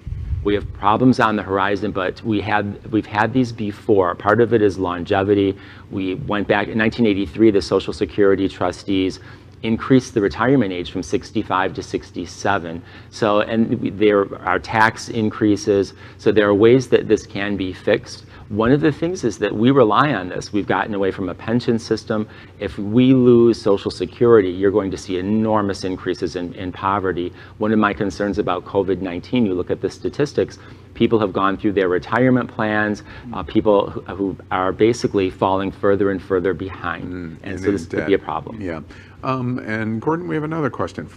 We 0.44 0.54
have 0.54 0.70
problems 0.74 1.20
on 1.20 1.36
the 1.36 1.42
horizon, 1.42 1.90
but 1.90 2.22
we 2.22 2.40
had, 2.40 2.92
we've 2.92 3.06
had 3.06 3.32
these 3.32 3.50
before. 3.50 4.14
Part 4.14 4.40
of 4.40 4.52
it 4.52 4.60
is 4.60 4.78
longevity. 4.78 5.56
We 5.90 6.16
went 6.16 6.46
back 6.46 6.68
in 6.68 6.78
1983, 6.78 7.50
the 7.50 7.62
Social 7.62 7.94
Security 7.94 8.48
trustees 8.48 9.20
increase 9.64 10.10
the 10.10 10.20
retirement 10.20 10.72
age 10.72 10.90
from 10.92 11.02
65 11.02 11.74
to 11.74 11.82
67. 11.82 12.82
So, 13.10 13.40
and 13.40 13.98
there 13.98 14.32
are 14.46 14.58
tax 14.58 15.08
increases. 15.08 15.94
So 16.18 16.30
there 16.30 16.46
are 16.46 16.54
ways 16.54 16.88
that 16.88 17.08
this 17.08 17.26
can 17.26 17.56
be 17.56 17.72
fixed. 17.72 18.26
One 18.50 18.72
of 18.72 18.82
the 18.82 18.92
things 18.92 19.24
is 19.24 19.38
that 19.38 19.54
we 19.54 19.70
rely 19.70 20.12
on 20.12 20.28
this. 20.28 20.52
We've 20.52 20.66
gotten 20.66 20.94
away 20.94 21.10
from 21.10 21.30
a 21.30 21.34
pension 21.34 21.78
system. 21.78 22.28
If 22.58 22.76
we 22.78 23.14
lose 23.14 23.60
Social 23.60 23.90
Security, 23.90 24.50
you're 24.50 24.70
going 24.70 24.90
to 24.90 24.98
see 24.98 25.18
enormous 25.18 25.82
increases 25.82 26.36
in, 26.36 26.52
in 26.52 26.70
poverty. 26.70 27.32
One 27.56 27.72
of 27.72 27.78
my 27.78 27.94
concerns 27.94 28.38
about 28.38 28.66
COVID-19, 28.66 29.46
you 29.46 29.54
look 29.54 29.70
at 29.70 29.80
the 29.80 29.88
statistics, 29.88 30.58
people 30.92 31.18
have 31.18 31.32
gone 31.32 31.56
through 31.56 31.72
their 31.72 31.88
retirement 31.88 32.50
plans, 32.50 33.02
uh, 33.32 33.42
people 33.42 33.90
who, 33.90 34.00
who, 34.14 34.36
are 34.50 34.72
basically 34.72 35.30
falling 35.30 35.70
further 35.70 36.10
and 36.10 36.22
further 36.22 36.54
behind. 36.54 37.04
Mm, 37.04 37.36
and, 37.42 37.52
and 37.54 37.60
so 37.60 37.70
this 37.70 37.86
debt. 37.86 38.00
could 38.00 38.06
be 38.06 38.14
a 38.14 38.18
problem. 38.18 38.60
Yeah. 38.60 38.80
Um, 39.24 39.58
and 39.60 40.02
Gordon, 40.02 40.28
we 40.28 40.34
have 40.34 40.44
another 40.44 40.70
question. 40.70 41.08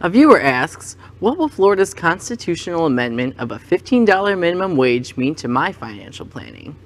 A 0.00 0.10
viewer 0.10 0.38
asks, 0.38 0.96
what 1.20 1.38
will 1.38 1.48
Florida's 1.48 1.94
constitutional 1.94 2.84
amendment 2.84 3.36
of 3.38 3.50
a 3.50 3.58
$15 3.58 4.38
minimum 4.38 4.76
wage 4.76 5.16
mean 5.16 5.34
to 5.36 5.48
my 5.48 5.72
financial 5.72 6.26
planning? 6.26 6.76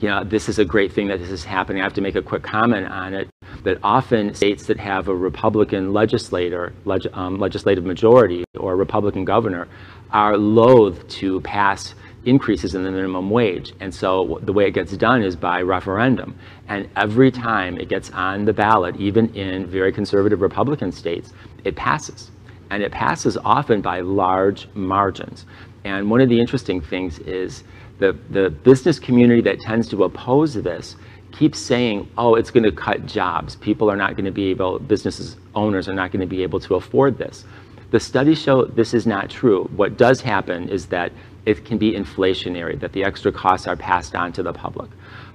Yeah, 0.00 0.24
this 0.24 0.48
is 0.48 0.58
a 0.58 0.64
great 0.64 0.92
thing 0.92 1.06
that 1.06 1.20
this 1.20 1.30
is 1.30 1.44
happening. 1.44 1.80
I 1.80 1.84
have 1.84 1.94
to 1.94 2.00
make 2.00 2.16
a 2.16 2.22
quick 2.22 2.42
comment 2.42 2.88
on 2.88 3.14
it. 3.14 3.28
That 3.62 3.78
often 3.84 4.34
states 4.34 4.66
that 4.66 4.80
have 4.80 5.06
a 5.06 5.14
Republican 5.14 5.92
legislator, 5.92 6.72
leg, 6.84 7.06
um, 7.12 7.38
legislative 7.38 7.84
majority, 7.84 8.42
or 8.58 8.72
a 8.72 8.76
Republican 8.76 9.24
governor 9.24 9.68
are 10.10 10.36
loath 10.36 11.06
to 11.06 11.40
pass 11.42 11.94
increases 12.24 12.74
in 12.74 12.84
the 12.84 12.90
minimum 12.90 13.30
wage. 13.30 13.72
And 13.80 13.94
so 13.94 14.38
the 14.42 14.52
way 14.52 14.66
it 14.66 14.72
gets 14.72 14.96
done 14.96 15.22
is 15.22 15.36
by 15.36 15.60
referendum. 15.62 16.38
And 16.68 16.88
every 16.96 17.30
time 17.30 17.78
it 17.78 17.88
gets 17.88 18.10
on 18.10 18.44
the 18.44 18.52
ballot, 18.52 18.96
even 18.96 19.34
in 19.34 19.66
very 19.66 19.92
conservative 19.92 20.40
Republican 20.40 20.92
states, 20.92 21.32
it 21.64 21.76
passes. 21.76 22.30
And 22.70 22.82
it 22.82 22.92
passes 22.92 23.36
often 23.38 23.80
by 23.80 24.00
large 24.00 24.68
margins. 24.74 25.46
And 25.84 26.10
one 26.10 26.20
of 26.20 26.28
the 26.28 26.40
interesting 26.40 26.80
things 26.80 27.18
is 27.20 27.64
the, 27.98 28.16
the 28.30 28.50
business 28.50 28.98
community 28.98 29.42
that 29.42 29.60
tends 29.60 29.88
to 29.88 30.04
oppose 30.04 30.54
this 30.54 30.96
keeps 31.32 31.58
saying, 31.58 32.08
oh, 32.18 32.34
it's 32.34 32.50
going 32.50 32.62
to 32.62 32.72
cut 32.72 33.06
jobs. 33.06 33.56
People 33.56 33.90
are 33.90 33.96
not 33.96 34.12
going 34.12 34.24
to 34.24 34.30
be 34.30 34.50
able, 34.50 34.78
businesses 34.78 35.36
owners 35.54 35.88
are 35.88 35.94
not 35.94 36.12
going 36.12 36.20
to 36.20 36.26
be 36.26 36.42
able 36.42 36.60
to 36.60 36.74
afford 36.74 37.18
this. 37.18 37.44
The 37.90 38.00
studies 38.00 38.40
show 38.40 38.64
this 38.64 38.94
is 38.94 39.06
not 39.06 39.28
true. 39.28 39.64
What 39.76 39.98
does 39.98 40.20
happen 40.20 40.68
is 40.68 40.86
that 40.86 41.12
it 41.44 41.64
can 41.64 41.78
be 41.78 41.92
inflationary, 41.92 42.78
that 42.80 42.92
the 42.92 43.04
extra 43.04 43.32
costs 43.32 43.66
are 43.66 43.76
passed 43.76 44.14
on 44.14 44.32
to 44.32 44.42
the 44.42 44.52
public. 44.52 44.90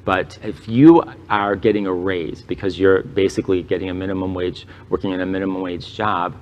But 0.05 0.39
if 0.41 0.69
you 0.69 1.03
are 1.29 1.55
getting 1.55 1.85
a 1.85 1.93
raise 1.93 2.41
because 2.41 2.79
you're 2.79 3.03
basically 3.03 3.61
getting 3.61 3.89
a 3.89 3.93
minimum 3.93 4.33
wage, 4.33 4.65
working 4.89 5.11
in 5.11 5.19
a 5.19 5.25
minimum 5.25 5.61
wage 5.61 5.93
job, 5.93 6.35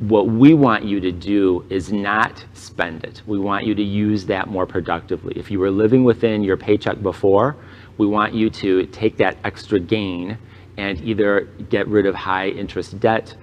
what 0.00 0.26
we 0.26 0.54
want 0.54 0.84
you 0.84 0.98
to 0.98 1.12
do 1.12 1.64
is 1.70 1.92
not 1.92 2.44
spend 2.54 3.04
it. 3.04 3.22
We 3.26 3.38
want 3.38 3.64
you 3.64 3.74
to 3.76 3.82
use 3.82 4.26
that 4.26 4.48
more 4.48 4.66
productively. 4.66 5.34
If 5.36 5.50
you 5.50 5.60
were 5.60 5.70
living 5.70 6.02
within 6.02 6.42
your 6.42 6.56
paycheck 6.56 7.00
before, 7.00 7.54
we 7.98 8.06
want 8.06 8.34
you 8.34 8.50
to 8.50 8.86
take 8.86 9.16
that 9.18 9.36
extra 9.44 9.78
gain 9.78 10.36
and 10.76 11.00
either 11.02 11.42
get 11.70 11.86
rid 11.86 12.06
of 12.06 12.16
high 12.16 12.48
interest 12.48 12.98
debt, 12.98 13.36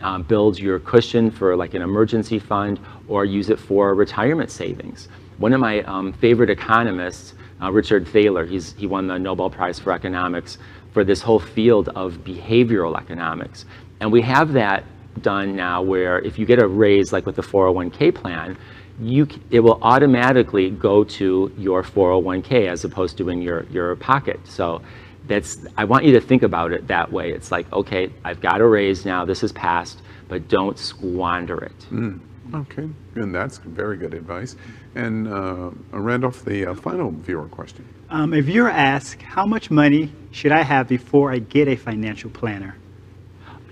um, 0.00 0.22
build 0.22 0.58
your 0.58 0.78
cushion 0.78 1.30
for 1.30 1.56
like 1.56 1.74
an 1.74 1.82
emergency 1.82 2.38
fund, 2.38 2.80
or 3.08 3.24
use 3.24 3.50
it 3.50 3.58
for 3.58 3.94
retirement 3.94 4.50
savings. 4.50 5.08
One 5.38 5.52
of 5.52 5.60
my 5.60 5.82
um, 5.82 6.12
favorite 6.12 6.50
economists, 6.50 7.34
uh, 7.62 7.70
Richard 7.70 8.06
Thaler, 8.08 8.44
he's, 8.44 8.72
he 8.74 8.86
won 8.86 9.06
the 9.06 9.18
Nobel 9.18 9.50
Prize 9.50 9.78
for 9.78 9.92
Economics 9.92 10.58
for 10.92 11.04
this 11.04 11.22
whole 11.22 11.38
field 11.38 11.90
of 11.90 12.14
behavioral 12.24 12.96
economics. 12.96 13.64
And 14.00 14.10
we 14.10 14.22
have 14.22 14.52
that 14.54 14.84
done 15.22 15.56
now 15.56 15.82
where 15.82 16.18
if 16.20 16.38
you 16.38 16.46
get 16.46 16.60
a 16.60 16.66
raise 16.66 17.12
like 17.12 17.26
with 17.26 17.36
the 17.36 17.42
401k 17.42 18.14
plan, 18.14 18.56
you, 19.00 19.28
it 19.50 19.60
will 19.60 19.78
automatically 19.82 20.70
go 20.70 21.04
to 21.04 21.52
your 21.56 21.82
401k 21.82 22.68
as 22.68 22.84
opposed 22.84 23.16
to 23.18 23.28
in 23.28 23.40
your, 23.40 23.64
your 23.66 23.94
pocket. 23.96 24.40
So 24.44 24.82
that's, 25.28 25.58
I 25.76 25.84
want 25.84 26.04
you 26.04 26.12
to 26.14 26.20
think 26.20 26.42
about 26.42 26.72
it 26.72 26.86
that 26.88 27.12
way. 27.12 27.30
It's 27.30 27.52
like, 27.52 27.70
okay, 27.72 28.10
I've 28.24 28.40
got 28.40 28.60
a 28.60 28.66
raise 28.66 29.04
now, 29.04 29.24
this 29.24 29.42
is 29.42 29.52
passed, 29.52 30.02
but 30.28 30.48
don't 30.48 30.78
squander 30.78 31.58
it. 31.64 31.86
Mm, 31.90 32.20
okay, 32.54 32.88
and 33.14 33.34
that's 33.34 33.58
very 33.58 33.96
good 33.96 34.14
advice. 34.14 34.56
And 34.94 35.28
uh, 35.28 35.70
Randolph, 35.92 36.44
the 36.44 36.66
uh, 36.66 36.74
final 36.74 37.10
viewer 37.10 37.48
question. 37.48 37.86
Um, 38.10 38.32
if 38.32 38.48
you're 38.48 38.70
asked, 38.70 39.22
how 39.22 39.44
much 39.46 39.70
money 39.70 40.12
should 40.32 40.52
I 40.52 40.62
have 40.62 40.88
before 40.88 41.30
I 41.30 41.38
get 41.38 41.68
a 41.68 41.76
financial 41.76 42.30
planner? 42.30 42.76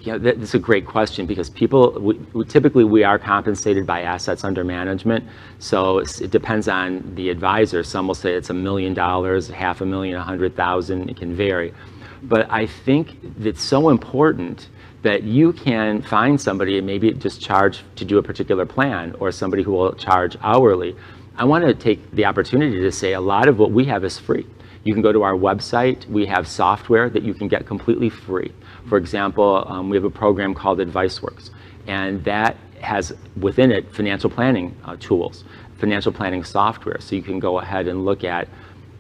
Yeah, 0.06 0.18
that's 0.18 0.54
a 0.54 0.60
great 0.60 0.86
question 0.86 1.26
because 1.26 1.50
people, 1.50 1.98
we, 2.00 2.14
we, 2.32 2.44
typically 2.44 2.84
we 2.84 3.02
are 3.02 3.18
compensated 3.18 3.88
by 3.88 4.02
assets 4.02 4.44
under 4.44 4.62
management. 4.62 5.24
So 5.58 5.98
it 5.98 6.30
depends 6.30 6.68
on 6.68 7.16
the 7.16 7.28
advisor. 7.28 7.82
Some 7.82 8.06
will 8.06 8.14
say 8.14 8.34
it's 8.34 8.48
a 8.48 8.54
million 8.54 8.94
dollars, 8.94 9.48
half 9.48 9.80
a 9.80 9.84
million, 9.84 10.14
a 10.14 10.22
hundred 10.22 10.54
thousand, 10.54 11.10
it 11.10 11.16
can 11.16 11.34
vary. 11.34 11.74
But 12.22 12.48
I 12.52 12.66
think 12.68 13.16
it's 13.40 13.64
so 13.64 13.88
important 13.88 14.68
that 15.02 15.24
you 15.24 15.52
can 15.52 16.02
find 16.02 16.40
somebody 16.40 16.78
and 16.78 16.86
maybe 16.86 17.12
just 17.12 17.40
charge 17.40 17.82
to 17.96 18.04
do 18.04 18.18
a 18.18 18.22
particular 18.22 18.64
plan 18.64 19.12
or 19.18 19.32
somebody 19.32 19.64
who 19.64 19.72
will 19.72 19.92
charge 19.94 20.36
hourly. 20.40 20.94
I 21.36 21.44
want 21.46 21.64
to 21.64 21.74
take 21.74 22.12
the 22.12 22.26
opportunity 22.26 22.80
to 22.80 22.92
say 22.92 23.14
a 23.14 23.20
lot 23.20 23.48
of 23.48 23.58
what 23.58 23.72
we 23.72 23.84
have 23.86 24.04
is 24.04 24.20
free. 24.20 24.46
You 24.84 24.92
can 24.94 25.02
go 25.02 25.10
to 25.10 25.24
our 25.24 25.34
website. 25.34 26.06
We 26.06 26.26
have 26.26 26.46
software 26.46 27.10
that 27.10 27.24
you 27.24 27.34
can 27.34 27.48
get 27.48 27.66
completely 27.66 28.08
free. 28.08 28.52
For 28.88 28.98
example, 28.98 29.64
um, 29.66 29.90
we 29.90 29.96
have 29.96 30.04
a 30.04 30.10
program 30.10 30.54
called 30.54 30.78
AdviceWorks, 30.78 31.50
and 31.86 32.22
that 32.24 32.56
has 32.80 33.12
within 33.40 33.72
it 33.72 33.90
financial 33.92 34.30
planning 34.30 34.76
uh, 34.84 34.96
tools, 35.00 35.44
financial 35.78 36.12
planning 36.12 36.44
software. 36.44 37.00
So 37.00 37.16
you 37.16 37.22
can 37.22 37.38
go 37.38 37.58
ahead 37.58 37.88
and 37.88 38.04
look 38.04 38.24
at 38.24 38.48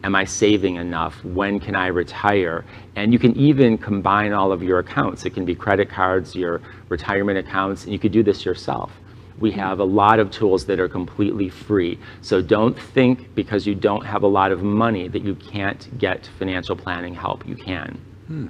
Am 0.04 0.14
I 0.14 0.24
saving 0.24 0.76
enough? 0.76 1.24
When 1.24 1.58
can 1.58 1.74
I 1.74 1.88
retire? 1.88 2.64
And 2.94 3.12
you 3.12 3.18
can 3.18 3.36
even 3.36 3.76
combine 3.76 4.32
all 4.32 4.52
of 4.52 4.62
your 4.62 4.78
accounts. 4.78 5.24
It 5.24 5.30
can 5.30 5.44
be 5.44 5.54
credit 5.54 5.90
cards, 5.90 6.36
your 6.36 6.60
retirement 6.88 7.38
accounts, 7.38 7.82
and 7.84 7.92
you 7.92 7.98
could 7.98 8.12
do 8.12 8.22
this 8.22 8.44
yourself. 8.44 8.92
We 9.40 9.50
have 9.52 9.80
a 9.80 9.84
lot 9.84 10.20
of 10.20 10.30
tools 10.30 10.64
that 10.66 10.78
are 10.78 10.88
completely 10.88 11.48
free. 11.48 11.98
So 12.22 12.40
don't 12.40 12.78
think 12.78 13.34
because 13.34 13.66
you 13.66 13.74
don't 13.74 14.06
have 14.06 14.22
a 14.22 14.28
lot 14.28 14.52
of 14.52 14.62
money 14.62 15.08
that 15.08 15.22
you 15.22 15.34
can't 15.34 15.98
get 15.98 16.30
financial 16.38 16.76
planning 16.76 17.14
help. 17.14 17.44
You 17.44 17.56
can. 17.56 17.98
Hmm. 18.28 18.46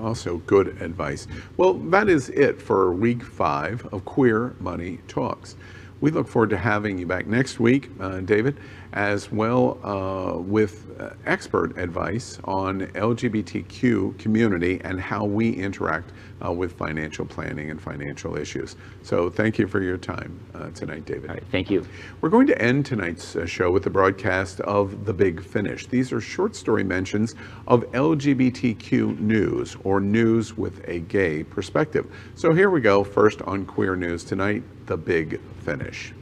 Also, 0.00 0.38
good 0.46 0.80
advice. 0.80 1.26
Well, 1.56 1.74
that 1.74 2.08
is 2.08 2.28
it 2.30 2.62
for 2.62 2.92
week 2.92 3.22
five 3.22 3.84
of 3.92 4.04
Queer 4.04 4.54
Money 4.60 5.00
Talks. 5.08 5.56
We 6.00 6.12
look 6.12 6.28
forward 6.28 6.50
to 6.50 6.56
having 6.56 6.98
you 6.98 7.06
back 7.06 7.26
next 7.26 7.58
week, 7.58 7.90
uh, 7.98 8.20
David, 8.20 8.58
as 8.92 9.32
well 9.32 9.78
uh, 9.82 10.38
with 10.38 10.86
uh, 11.00 11.10
expert 11.26 11.76
advice 11.76 12.38
on 12.44 12.82
LGBTQ 12.88 14.16
community 14.18 14.80
and 14.84 15.00
how 15.00 15.24
we 15.24 15.50
interact 15.50 16.12
uh, 16.44 16.52
with 16.52 16.72
financial 16.72 17.24
planning 17.24 17.70
and 17.70 17.80
financial 17.80 18.36
issues. 18.36 18.76
So 19.02 19.30
thank 19.30 19.58
you 19.58 19.66
for 19.66 19.82
your 19.82 19.96
time 19.96 20.38
uh, 20.54 20.70
tonight, 20.70 21.04
David. 21.04 21.30
All 21.30 21.34
right, 21.34 21.44
thank 21.50 21.70
you. 21.70 21.86
We're 22.20 22.28
going 22.28 22.46
to 22.48 22.60
end 22.60 22.86
tonight's 22.86 23.36
uh, 23.36 23.46
show 23.46 23.70
with 23.70 23.82
the 23.82 23.90
broadcast 23.90 24.60
of 24.60 25.04
The 25.04 25.12
Big 25.12 25.42
Finish. 25.42 25.86
These 25.86 26.12
are 26.12 26.20
short 26.20 26.54
story 26.54 26.84
mentions 26.84 27.34
of 27.66 27.82
LGBTQ 27.92 29.18
news 29.20 29.76
or 29.84 30.00
news 30.00 30.56
with 30.56 30.86
a 30.88 31.00
gay 31.00 31.42
perspective. 31.44 32.06
So 32.34 32.52
here 32.52 32.70
we 32.70 32.80
go. 32.80 33.04
First 33.04 33.42
on 33.42 33.66
Queer 33.66 33.96
News 33.96 34.24
tonight, 34.24 34.62
The 34.86 34.96
Big 34.96 35.40
Finish. 35.64 36.12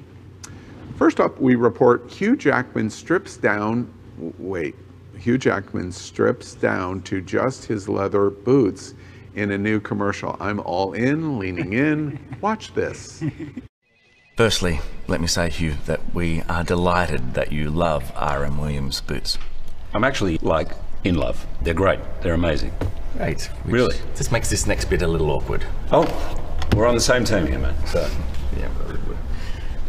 First 0.97 1.21
up, 1.21 1.39
we 1.39 1.57
report 1.57 2.11
Hugh 2.11 2.37
Jackman 2.37 2.89
strips 2.89 3.37
down, 3.37 3.93
wait, 4.39 4.75
Hugh 5.19 5.39
Jackman 5.39 5.93
strips 5.93 6.55
down 6.55 7.03
to 7.03 7.21
just 7.21 7.64
his 7.64 7.89
leather 7.89 8.31
boots 8.31 8.95
in 9.37 9.53
a 9.53 9.59
new 9.59 9.78
commercial. 9.78 10.37
I'm 10.41 10.61
all 10.61 10.93
in, 10.95 11.39
leaning 11.39 11.72
in. 11.72 12.18
Watch 12.41 12.74
this. 12.74 13.22
Firstly, 14.37 14.80
let 15.07 15.20
me 15.20 15.26
say, 15.26 15.49
Hugh, 15.49 15.74
that 15.87 16.01
we 16.12 16.43
are 16.49 16.64
delighted 16.64 17.34
that 17.34 17.53
you 17.53 17.70
love 17.70 18.12
R.M. 18.16 18.59
Williams 18.59 19.01
boots. 19.01 19.39
I'm 19.95 20.05
actually, 20.05 20.39
like, 20.39 20.72
in 21.05 21.14
love. 21.14 21.47
They're 21.62 21.74
great. 21.74 22.01
They're 22.20 22.34
amazing. 22.34 22.72
Great. 23.16 23.49
Really? 23.64 23.97
This 24.16 24.32
makes 24.32 24.51
this 24.51 24.66
next 24.66 24.87
bit 24.87 25.03
a 25.03 25.07
little 25.07 25.30
awkward. 25.30 25.64
Oh, 25.93 26.05
we're 26.74 26.87
on 26.87 26.95
the 26.95 27.01
same 27.01 27.24
team 27.24 27.47
here, 27.47 27.59
man. 27.59 27.74
So. 27.87 28.11
Yeah, 28.59 28.68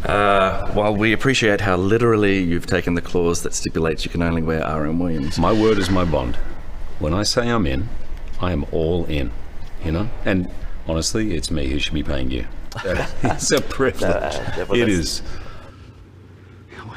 uh, 0.04 0.70
while 0.72 0.94
we 0.94 1.12
appreciate 1.12 1.60
how 1.60 1.76
literally 1.76 2.38
you've 2.38 2.66
taken 2.66 2.94
the 2.94 3.02
clause 3.02 3.42
that 3.42 3.52
stipulates 3.52 4.04
you 4.04 4.10
can 4.10 4.22
only 4.22 4.42
wear 4.42 4.64
R.M. 4.64 4.98
Williams. 4.98 5.38
My 5.38 5.52
word 5.52 5.78
is 5.78 5.90
my 5.90 6.04
bond. 6.04 6.36
When 7.00 7.12
I 7.12 7.24
say 7.24 7.48
I'm 7.48 7.66
in, 7.66 7.88
I 8.40 8.52
am 8.52 8.64
all 8.72 9.04
in, 9.06 9.30
you 9.84 9.92
know? 9.92 10.08
And 10.24 10.50
honestly, 10.86 11.34
it's 11.34 11.50
me 11.50 11.68
who 11.68 11.78
should 11.78 11.94
be 11.94 12.02
paying 12.02 12.30
you. 12.30 12.46
it's 12.84 13.50
a 13.50 13.60
privilege. 13.60 14.02
Uh, 14.02 14.74
it 14.74 14.88
is. 14.88 15.22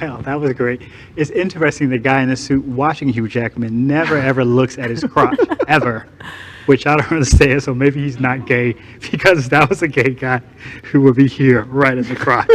Well, 0.01 0.17
that 0.23 0.39
was 0.39 0.53
great. 0.53 0.81
It's 1.15 1.29
interesting 1.29 1.89
the 1.89 1.99
guy 1.99 2.23
in 2.23 2.29
the 2.29 2.35
suit 2.35 2.65
watching 2.65 3.09
Hugh 3.09 3.27
Jackman 3.27 3.85
never 3.85 4.17
ever 4.17 4.43
looks 4.43 4.79
at 4.79 4.89
his 4.89 5.03
crotch, 5.03 5.39
ever. 5.67 6.07
Which 6.65 6.85
I 6.85 6.97
don't 6.97 7.11
understand, 7.11 7.63
so 7.63 7.73
maybe 7.73 8.01
he's 8.03 8.19
not 8.19 8.45
gay 8.45 8.75
because 9.11 9.49
that 9.49 9.67
was 9.69 9.81
a 9.81 9.87
gay 9.87 10.11
guy 10.11 10.41
who 10.83 11.01
would 11.01 11.15
be 11.15 11.27
here 11.27 11.63
right 11.63 11.97
in 11.97 12.03
the 12.03 12.15
crotch. 12.15 12.49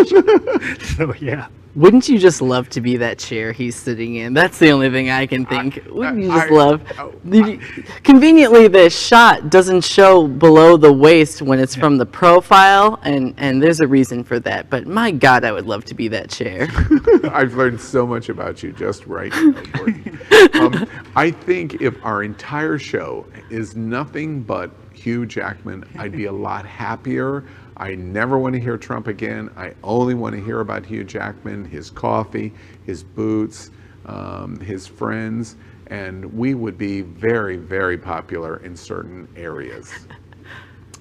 so 0.97 1.13
yeah. 1.15 1.49
Wouldn't 1.77 2.09
you 2.09 2.19
just 2.19 2.41
love 2.41 2.71
to 2.71 2.81
be 2.81 2.97
that 2.97 3.19
chair 3.19 3.53
he's 3.53 3.77
sitting 3.77 4.15
in? 4.15 4.33
That's 4.33 4.59
the 4.59 4.71
only 4.71 4.91
thing 4.91 5.11
I 5.11 5.27
can 5.27 5.45
think. 5.45 5.87
I, 5.87 5.91
Wouldn't 5.91 6.23
you 6.23 6.29
just 6.29 6.51
I, 6.51 6.55
love? 6.55 6.83
I, 6.99 7.59
conveniently, 8.03 8.67
the 8.67 8.89
shot 8.89 9.51
doesn't 9.51 9.85
show 9.85 10.27
below 10.27 10.79
the 10.79 10.91
waist 10.91 11.43
when 11.43 11.59
it's 11.59 11.77
yeah. 11.77 11.83
from 11.83 11.99
the 11.99 12.07
profile, 12.07 12.99
and 13.03 13.35
and 13.37 13.63
there's 13.63 13.81
a 13.81 13.87
reason 13.87 14.25
for 14.25 14.41
that. 14.41 14.71
But 14.71 14.87
my 14.87 15.11
God, 15.11 15.45
I 15.45 15.53
would 15.53 15.67
love 15.67 15.85
to 15.85 15.95
be 15.95 16.09
that 16.09 16.31
chair. 16.31 16.67
I've 17.31 17.55
learned 17.55 17.79
so 17.79 18.07
much 18.07 18.31
about 18.31 18.63
you 18.63 18.73
just 18.73 19.07
right. 19.07 19.33
um, 20.55 20.89
I 21.15 21.31
think 21.31 21.83
if 21.83 22.03
our 22.03 22.23
entire 22.23 22.79
show 22.79 23.27
is 23.51 23.77
nothing 23.77 24.43
but 24.43 24.71
Hugh 24.95 25.27
Jackman, 25.27 25.85
I'd 25.99 26.13
be 26.13 26.25
a 26.25 26.33
lot 26.33 26.65
happier. 26.65 27.45
I 27.77 27.95
never 27.95 28.39
want 28.39 28.55
to 28.55 28.61
hear 28.61 28.77
Trump 28.77 29.07
again. 29.07 29.51
I 29.57 29.75
only 29.83 30.15
want 30.15 30.35
to 30.35 30.43
hear 30.43 30.61
about 30.61 30.87
Hugh 30.87 31.05
Jackman, 31.05 31.65
his 31.65 31.91
coffee, 31.91 32.53
his 32.85 33.03
boots, 33.03 33.71
um, 34.07 34.59
his 34.61 34.87
friends, 34.87 35.57
and 35.89 36.25
we 36.37 36.55
would 36.55 36.79
be 36.79 37.03
very, 37.03 37.57
very 37.57 37.99
popular 37.99 38.59
in 38.59 38.77
certain 38.77 39.29
areas. 39.37 39.93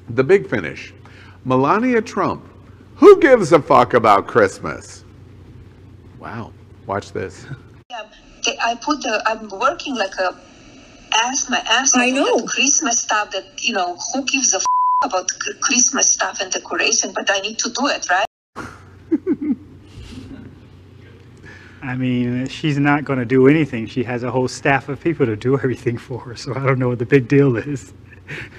the 0.09 0.23
big 0.23 0.49
finish 0.49 0.93
Melania 1.45 2.01
Trump. 2.01 2.45
Who 2.95 3.19
gives 3.19 3.51
a 3.51 3.61
fuck 3.61 3.93
about 3.93 4.27
Christmas? 4.27 5.03
Wow. 6.19 6.51
Watch 6.85 7.11
this. 7.11 7.45
Yeah, 7.89 8.03
I 8.63 8.75
put 8.75 9.01
the. 9.01 9.21
I'm 9.25 9.49
working 9.49 9.95
like 9.95 10.13
a 10.19 10.37
ass 11.13 11.49
my 11.49 11.57
ass. 11.67 11.93
I 11.95 12.09
know 12.11 12.43
Christmas 12.43 13.01
stuff. 13.01 13.31
That 13.31 13.45
you 13.63 13.73
know 13.73 13.97
who 14.13 14.23
gives 14.25 14.53
a 14.53 14.57
f- 14.57 14.65
about 15.05 15.29
Christmas 15.61 16.11
stuff 16.11 16.41
and 16.41 16.51
decoration, 16.51 17.13
but 17.13 17.29
I 17.29 17.39
need 17.39 17.59
to 17.59 17.69
do 17.69 17.87
it 17.87 18.05
right. 18.09 18.25
I 21.81 21.95
mean, 21.95 22.47
she's 22.47 22.79
not 22.79 23.05
going 23.05 23.19
to 23.19 23.25
do 23.25 23.47
anything. 23.47 23.85
She 23.85 24.03
has 24.03 24.23
a 24.23 24.31
whole 24.31 24.47
staff 24.47 24.89
of 24.89 24.99
people 24.99 25.25
to 25.27 25.35
do 25.35 25.55
everything 25.55 25.99
for 25.99 26.19
her, 26.21 26.35
so 26.35 26.55
I 26.55 26.65
don't 26.65 26.79
know 26.79 26.89
what 26.89 26.97
the 26.97 27.05
big 27.05 27.27
deal 27.27 27.55
is. 27.57 27.93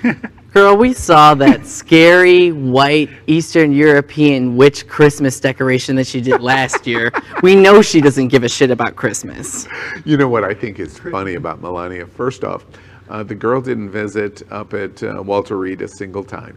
Girl, 0.52 0.76
we 0.76 0.92
saw 0.92 1.34
that 1.34 1.66
scary 1.66 2.52
white 2.52 3.10
Eastern 3.26 3.72
European 3.72 4.56
witch 4.56 4.86
Christmas 4.86 5.40
decoration 5.40 5.96
that 5.96 6.06
she 6.06 6.20
did 6.20 6.40
last 6.40 6.86
year. 6.86 7.10
We 7.42 7.56
know 7.56 7.82
she 7.82 8.00
doesn't 8.00 8.28
give 8.28 8.44
a 8.44 8.48
shit 8.48 8.70
about 8.70 8.94
Christmas. 8.94 9.66
You 10.04 10.16
know 10.16 10.28
what 10.28 10.44
I 10.44 10.54
think 10.54 10.78
is 10.78 10.98
funny 10.98 11.34
about 11.34 11.60
Melania? 11.60 12.06
First 12.06 12.44
off, 12.44 12.64
uh, 13.08 13.22
the 13.22 13.34
girl 13.34 13.60
didn't 13.60 13.90
visit 13.90 14.42
up 14.50 14.74
at 14.74 15.02
uh, 15.02 15.22
Walter 15.22 15.56
Reed 15.56 15.82
a 15.82 15.88
single 15.88 16.24
time. 16.24 16.56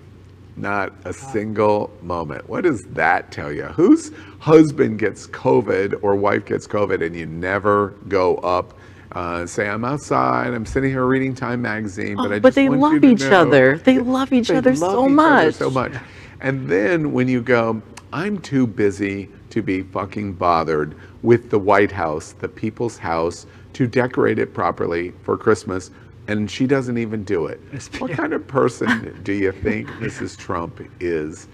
Not 0.58 0.93
a 1.06 1.14
single 1.14 1.89
moment. 2.02 2.50
What 2.50 2.64
does 2.66 2.82
that 2.91 3.32
tell 3.32 3.52
you? 3.52 3.64
Whose 3.66 4.12
husband 4.39 5.00
gets 5.00 5.26
COVID 5.28 6.00
or 6.04 6.16
wife 6.16 6.45
gets 6.45 6.68
COVID 6.68 7.06
and 7.06 7.16
you 7.16 7.26
never 7.26 7.89
go 8.10 8.36
up? 8.38 8.74
Uh, 9.14 9.45
say 9.45 9.68
I'm 9.70 9.86
outside. 9.86 10.54
I'm 10.54 10.66
sitting 10.66 10.91
here 10.91 11.06
reading 11.06 11.34
Time 11.34 11.62
magazine, 11.62 12.16
but 12.18 12.32
Oh, 12.32 12.36
I 12.36 12.39
but 12.39 12.56
they 12.56 12.68
want 12.70 12.95
love 12.95 13.04
each 13.06 13.24
other. 13.24 13.78
They 13.78 14.00
love 14.00 14.34
each 14.34 14.50
They 14.50 14.58
other 14.58 14.72
love 14.76 14.80
so 14.80 15.06
each 15.06 15.06
other 15.06 15.10
much. 15.16 15.54
so 15.56 15.70
much. 15.72 15.93
And 16.41 16.68
then 16.68 17.14
when 17.14 17.28
you 17.28 17.41
go, 17.41 17.82
I'm 18.12 18.38
too 18.39 18.68
busy 18.68 19.30
to 19.52 19.62
be 19.62 19.82
fucking 19.82 20.34
bothered 20.34 20.93
with 21.24 21.50
the 21.50 21.58
White 21.60 21.91
House, 21.91 22.34
the 22.34 22.50
people's 22.50 22.97
house, 22.97 23.45
to 23.74 23.88
decorate 23.88 24.39
it 24.39 24.54
properly 24.54 25.12
for 25.24 25.38
Christmas, 25.38 25.89
and 26.30 26.49
she 26.49 26.67
doesn't 26.67 26.97
even 26.97 27.23
do 27.23 27.47
it. 27.47 27.59
What 27.97 28.11
kind 28.11 28.34
of 28.34 28.47
person 28.47 29.19
do 29.23 29.34
you 29.34 29.51
think 29.51 29.88
Mrs. 29.99 30.38
Trump 30.38 30.80
is? 30.99 31.47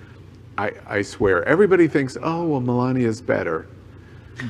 I, 0.57 0.71
I 0.85 1.01
swear, 1.01 1.43
everybody 1.45 1.87
thinks, 1.87 2.17
oh, 2.21 2.45
well, 2.45 2.61
Melania's 2.61 3.21
better. 3.21 3.67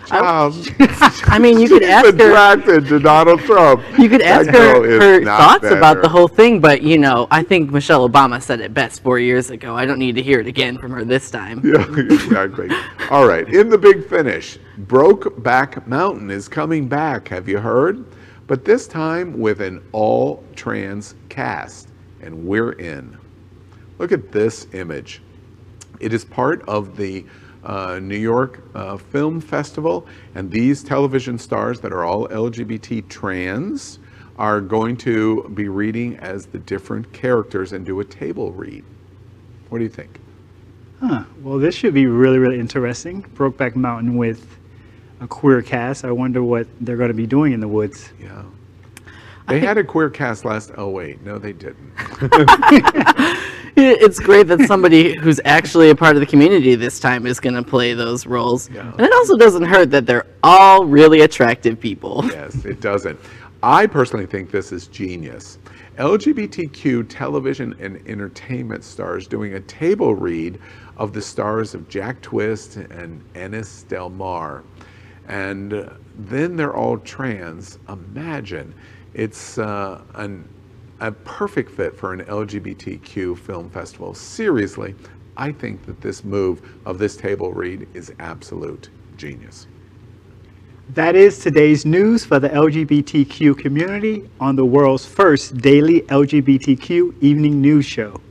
Child, 0.07 0.55
um, 0.55 0.75
I 1.27 1.37
mean, 1.37 1.59
you 1.59 1.67
could 1.67 1.83
she's 1.83 1.91
ask 1.91 2.05
her. 2.05 2.29
attracted 2.29 2.87
to 2.87 2.99
Donald 2.99 3.39
Trump. 3.41 3.83
You 3.99 4.09
could 4.09 4.23
ask 4.23 4.49
girl 4.49 4.81
her 4.81 4.99
her 4.99 5.19
not 5.21 5.61
thoughts 5.61 5.71
about 5.71 6.01
the 6.01 6.09
whole 6.09 6.27
thing, 6.27 6.59
but 6.59 6.81
you 6.81 6.97
know, 6.97 7.27
I 7.29 7.43
think 7.43 7.69
Michelle 7.69 8.09
Obama 8.09 8.41
said 8.41 8.61
it 8.61 8.73
best 8.73 9.03
four 9.03 9.19
years 9.19 9.51
ago. 9.51 9.75
I 9.75 9.85
don't 9.85 9.99
need 9.99 10.15
to 10.15 10.23
hear 10.23 10.39
it 10.39 10.47
again 10.47 10.79
from 10.79 10.89
her 10.89 11.03
this 11.03 11.29
time. 11.29 11.61
Yeah, 11.63 11.85
exactly. 11.99 12.69
All 13.11 13.27
right, 13.27 13.47
in 13.53 13.69
the 13.69 13.77
big 13.77 14.07
finish, 14.07 14.57
Brokeback 14.87 15.85
Mountain 15.85 16.31
is 16.31 16.47
coming 16.47 16.87
back. 16.87 17.27
Have 17.27 17.47
you 17.47 17.59
heard? 17.59 18.05
But 18.47 18.63
this 18.63 18.87
time 18.87 19.39
with 19.39 19.61
an 19.61 19.83
all 19.91 20.43
trans 20.55 21.15
cast, 21.29 21.89
and 22.21 22.45
we're 22.45 22.73
in. 22.73 23.17
Look 23.97 24.11
at 24.11 24.31
this 24.31 24.67
image. 24.73 25.21
It 25.99 26.13
is 26.13 26.25
part 26.25 26.61
of 26.67 26.95
the 26.95 27.25
uh, 27.63 27.99
New 28.01 28.17
York 28.17 28.61
uh, 28.75 28.97
Film 28.97 29.41
Festival, 29.41 30.05
and 30.35 30.51
these 30.51 30.83
television 30.83 31.39
stars 31.39 31.79
that 31.79 31.91
are 31.91 32.03
all 32.03 32.27
LGBT 32.27 33.07
trans 33.09 33.99
are 34.37 34.61
going 34.61 34.97
to 34.97 35.49
be 35.55 35.69
reading 35.69 36.17
as 36.17 36.45
the 36.45 36.59
different 36.59 37.11
characters 37.13 37.73
and 37.73 37.85
do 37.85 37.99
a 38.01 38.05
table 38.05 38.51
read. 38.51 38.83
What 39.69 39.79
do 39.79 39.83
you 39.83 39.89
think? 39.89 40.19
Huh. 40.99 41.23
Well, 41.41 41.57
this 41.57 41.73
should 41.73 41.93
be 41.93 42.05
really, 42.05 42.37
really 42.37 42.59
interesting. 42.59 43.23
Brokeback 43.35 43.75
Mountain 43.75 44.15
with 44.15 44.57
a 45.21 45.27
queer 45.27 45.61
cast. 45.61 46.05
I 46.05 46.11
wonder 46.11 46.43
what 46.43 46.67
they're 46.81 46.97
going 46.97 47.09
to 47.09 47.13
be 47.13 47.27
doing 47.27 47.53
in 47.53 47.59
the 47.59 47.67
woods. 47.67 48.11
Yeah. 48.21 48.43
They 49.47 49.59
had 49.59 49.77
a 49.77 49.83
queer 49.83 50.09
cast 50.09 50.43
last. 50.43 50.71
Oh 50.75 50.89
wait, 50.89 51.21
no, 51.23 51.37
they 51.37 51.53
didn't. 51.53 51.91
It's 53.77 54.19
great 54.19 54.47
that 54.47 54.61
somebody 54.61 55.19
who's 55.19 55.41
actually 55.43 55.89
a 55.89 55.95
part 55.95 56.15
of 56.15 56.21
the 56.21 56.25
community 56.25 56.75
this 56.75 56.97
time 56.97 57.27
is 57.27 57.41
going 57.41 57.55
to 57.55 57.63
play 57.63 57.93
those 57.93 58.25
roles. 58.25 58.69
yeah. 58.69 58.89
And 58.93 59.01
it 59.01 59.11
also 59.11 59.35
doesn't 59.35 59.63
hurt 59.63 59.91
that 59.91 60.05
they're 60.05 60.25
all 60.43 60.85
really 60.85 61.21
attractive 61.21 61.77
people. 61.77 62.21
yes, 62.27 62.63
it 62.63 62.79
doesn't. 62.79 63.19
I 63.61 63.85
personally 63.85 64.27
think 64.27 64.49
this 64.49 64.71
is 64.71 64.87
genius. 64.87 65.57
LGBTQ 65.97 67.05
television 67.09 67.75
and 67.81 68.01
entertainment 68.07 68.83
stars 68.83 69.27
doing 69.27 69.55
a 69.55 69.59
table 69.61 70.15
read 70.15 70.57
of 70.95 71.11
the 71.11 71.21
stars 71.21 71.73
of 71.73 71.89
Jack 71.89 72.21
Twist 72.21 72.77
and 72.77 73.21
Ennis 73.35 73.83
Del 73.83 74.09
Mar. 74.09 74.63
And 75.27 75.73
uh, 75.73 75.89
then 76.17 76.55
they're 76.55 76.75
all 76.75 76.97
trans. 76.99 77.79
Imagine. 77.89 78.73
It's 79.13 79.57
uh, 79.57 80.01
an, 80.15 80.47
a 80.99 81.11
perfect 81.11 81.71
fit 81.71 81.95
for 81.95 82.13
an 82.13 82.23
LGBTQ 82.25 83.37
film 83.37 83.69
festival. 83.69 84.13
Seriously, 84.13 84.95
I 85.37 85.51
think 85.51 85.85
that 85.85 86.01
this 86.01 86.23
move 86.23 86.61
of 86.85 86.97
this 86.97 87.17
table 87.17 87.51
read 87.53 87.87
is 87.93 88.13
absolute 88.19 88.89
genius. 89.17 89.67
That 90.89 91.15
is 91.15 91.39
today's 91.39 91.83
news 91.83 92.23
for 92.23 92.39
the 92.39 92.49
LGBTQ 92.49 93.57
community 93.57 94.29
on 94.39 94.55
the 94.55 94.63
world's 94.63 95.05
first 95.05 95.57
daily 95.57 96.01
LGBTQ 96.01 97.21
evening 97.21 97.59
news 97.59 97.85
show. 97.85 98.21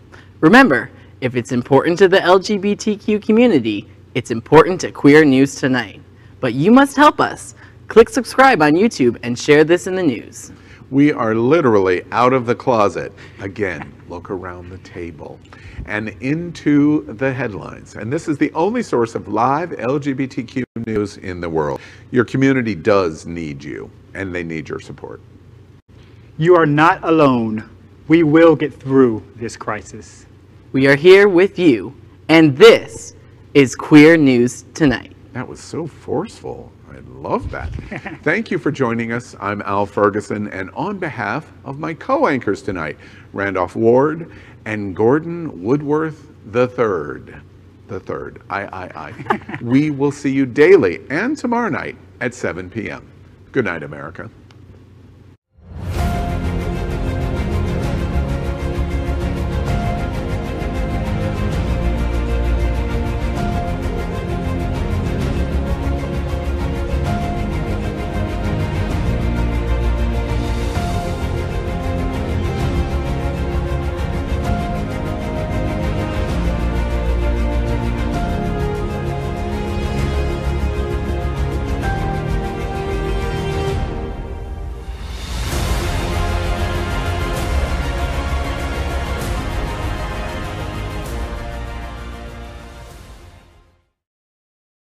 Remember, 0.41 0.91
if 1.21 1.35
it's 1.35 1.51
important 1.51 1.99
to 1.99 2.09
the 2.09 2.19
LGBTQ 2.19 3.21
community, 3.25 3.89
it's 4.15 4.31
important 4.31 4.81
to 4.83 4.93
Queer 4.93 5.25
News 5.25 5.57
Tonight. 5.57 6.01
But 6.45 6.53
you 6.53 6.73
must 6.73 6.95
help 6.95 7.23
us. 7.23 7.55
Click 7.89 8.11
subscribe 8.11 8.61
on 8.61 8.75
YouTube 8.75 9.17
and 9.23 9.39
share 9.39 9.65
this 9.65 9.87
in 9.87 9.95
the 9.95 10.03
news. 10.03 10.53
We 10.91 11.11
are 11.11 11.35
literally 11.35 12.05
out 12.13 12.35
of 12.35 12.45
the 12.45 12.55
closet. 12.55 13.15
Again, 13.41 13.95
look 14.11 14.29
around 14.29 14.69
the 14.69 14.77
table 14.77 15.41
and 15.87 16.11
into 16.21 17.11
the 17.15 17.33
headlines. 17.33 17.97
And 17.97 18.13
this 18.13 18.29
is 18.29 18.37
the 18.37 18.53
only 18.53 18.83
source 18.83 19.15
of 19.15 19.27
live 19.27 19.71
LGBTQ 19.71 20.65
news 20.85 21.17
in 21.17 21.41
the 21.41 21.49
world. 21.49 21.81
Your 22.11 22.27
community 22.27 22.75
does 22.75 23.25
need 23.25 23.65
you, 23.65 23.91
and 24.13 24.35
they 24.35 24.43
need 24.43 24.69
your 24.69 24.81
support. 24.81 25.23
You 26.37 26.57
are 26.57 26.67
not 26.67 27.03
alone. 27.05 27.71
We 28.07 28.23
will 28.23 28.55
get 28.55 28.75
through 28.75 29.23
this 29.37 29.57
crisis. 29.57 30.27
We 30.73 30.89
are 30.89 30.97
here 30.97 31.27
with 31.27 31.59
you, 31.59 31.97
and 32.29 32.55
this 32.55 33.15
is 33.55 33.75
Queer 33.75 34.19
News 34.19 34.67
Tonight. 34.75 35.14
That 35.35 35.49
was 35.49 35.59
so 35.59 35.89
forceful. 35.89 36.71
I 36.93 36.99
love 37.09 37.51
that. 37.51 37.69
Thank 38.23 38.53
you 38.53 38.59
for 38.59 38.71
joining 38.71 39.11
us. 39.11 39.35
I'm 39.41 39.63
Al 39.63 39.85
Ferguson, 39.85 40.47
and 40.47 40.71
on 40.75 40.99
behalf 41.01 41.51
of 41.65 41.81
my 41.81 41.93
co 41.93 42.29
anchors 42.29 42.63
tonight, 42.63 42.97
Randolph 43.33 43.75
Ward 43.75 44.31
and 44.65 44.95
Gordon 44.95 45.65
Woodworth 45.65 46.31
III, 46.47 47.35
the 47.89 47.99
third, 47.99 48.43
I, 48.49 48.63
I, 48.63 48.85
I, 48.95 49.59
we 49.61 49.91
will 49.91 50.13
see 50.13 50.31
you 50.31 50.47
daily 50.47 51.01
and 51.11 51.37
tomorrow 51.37 51.69
night 51.69 51.97
at 52.21 52.33
7 52.33 52.71
p.m. 52.71 53.05
Good 53.51 53.65
night, 53.65 53.83
America. 53.83 54.31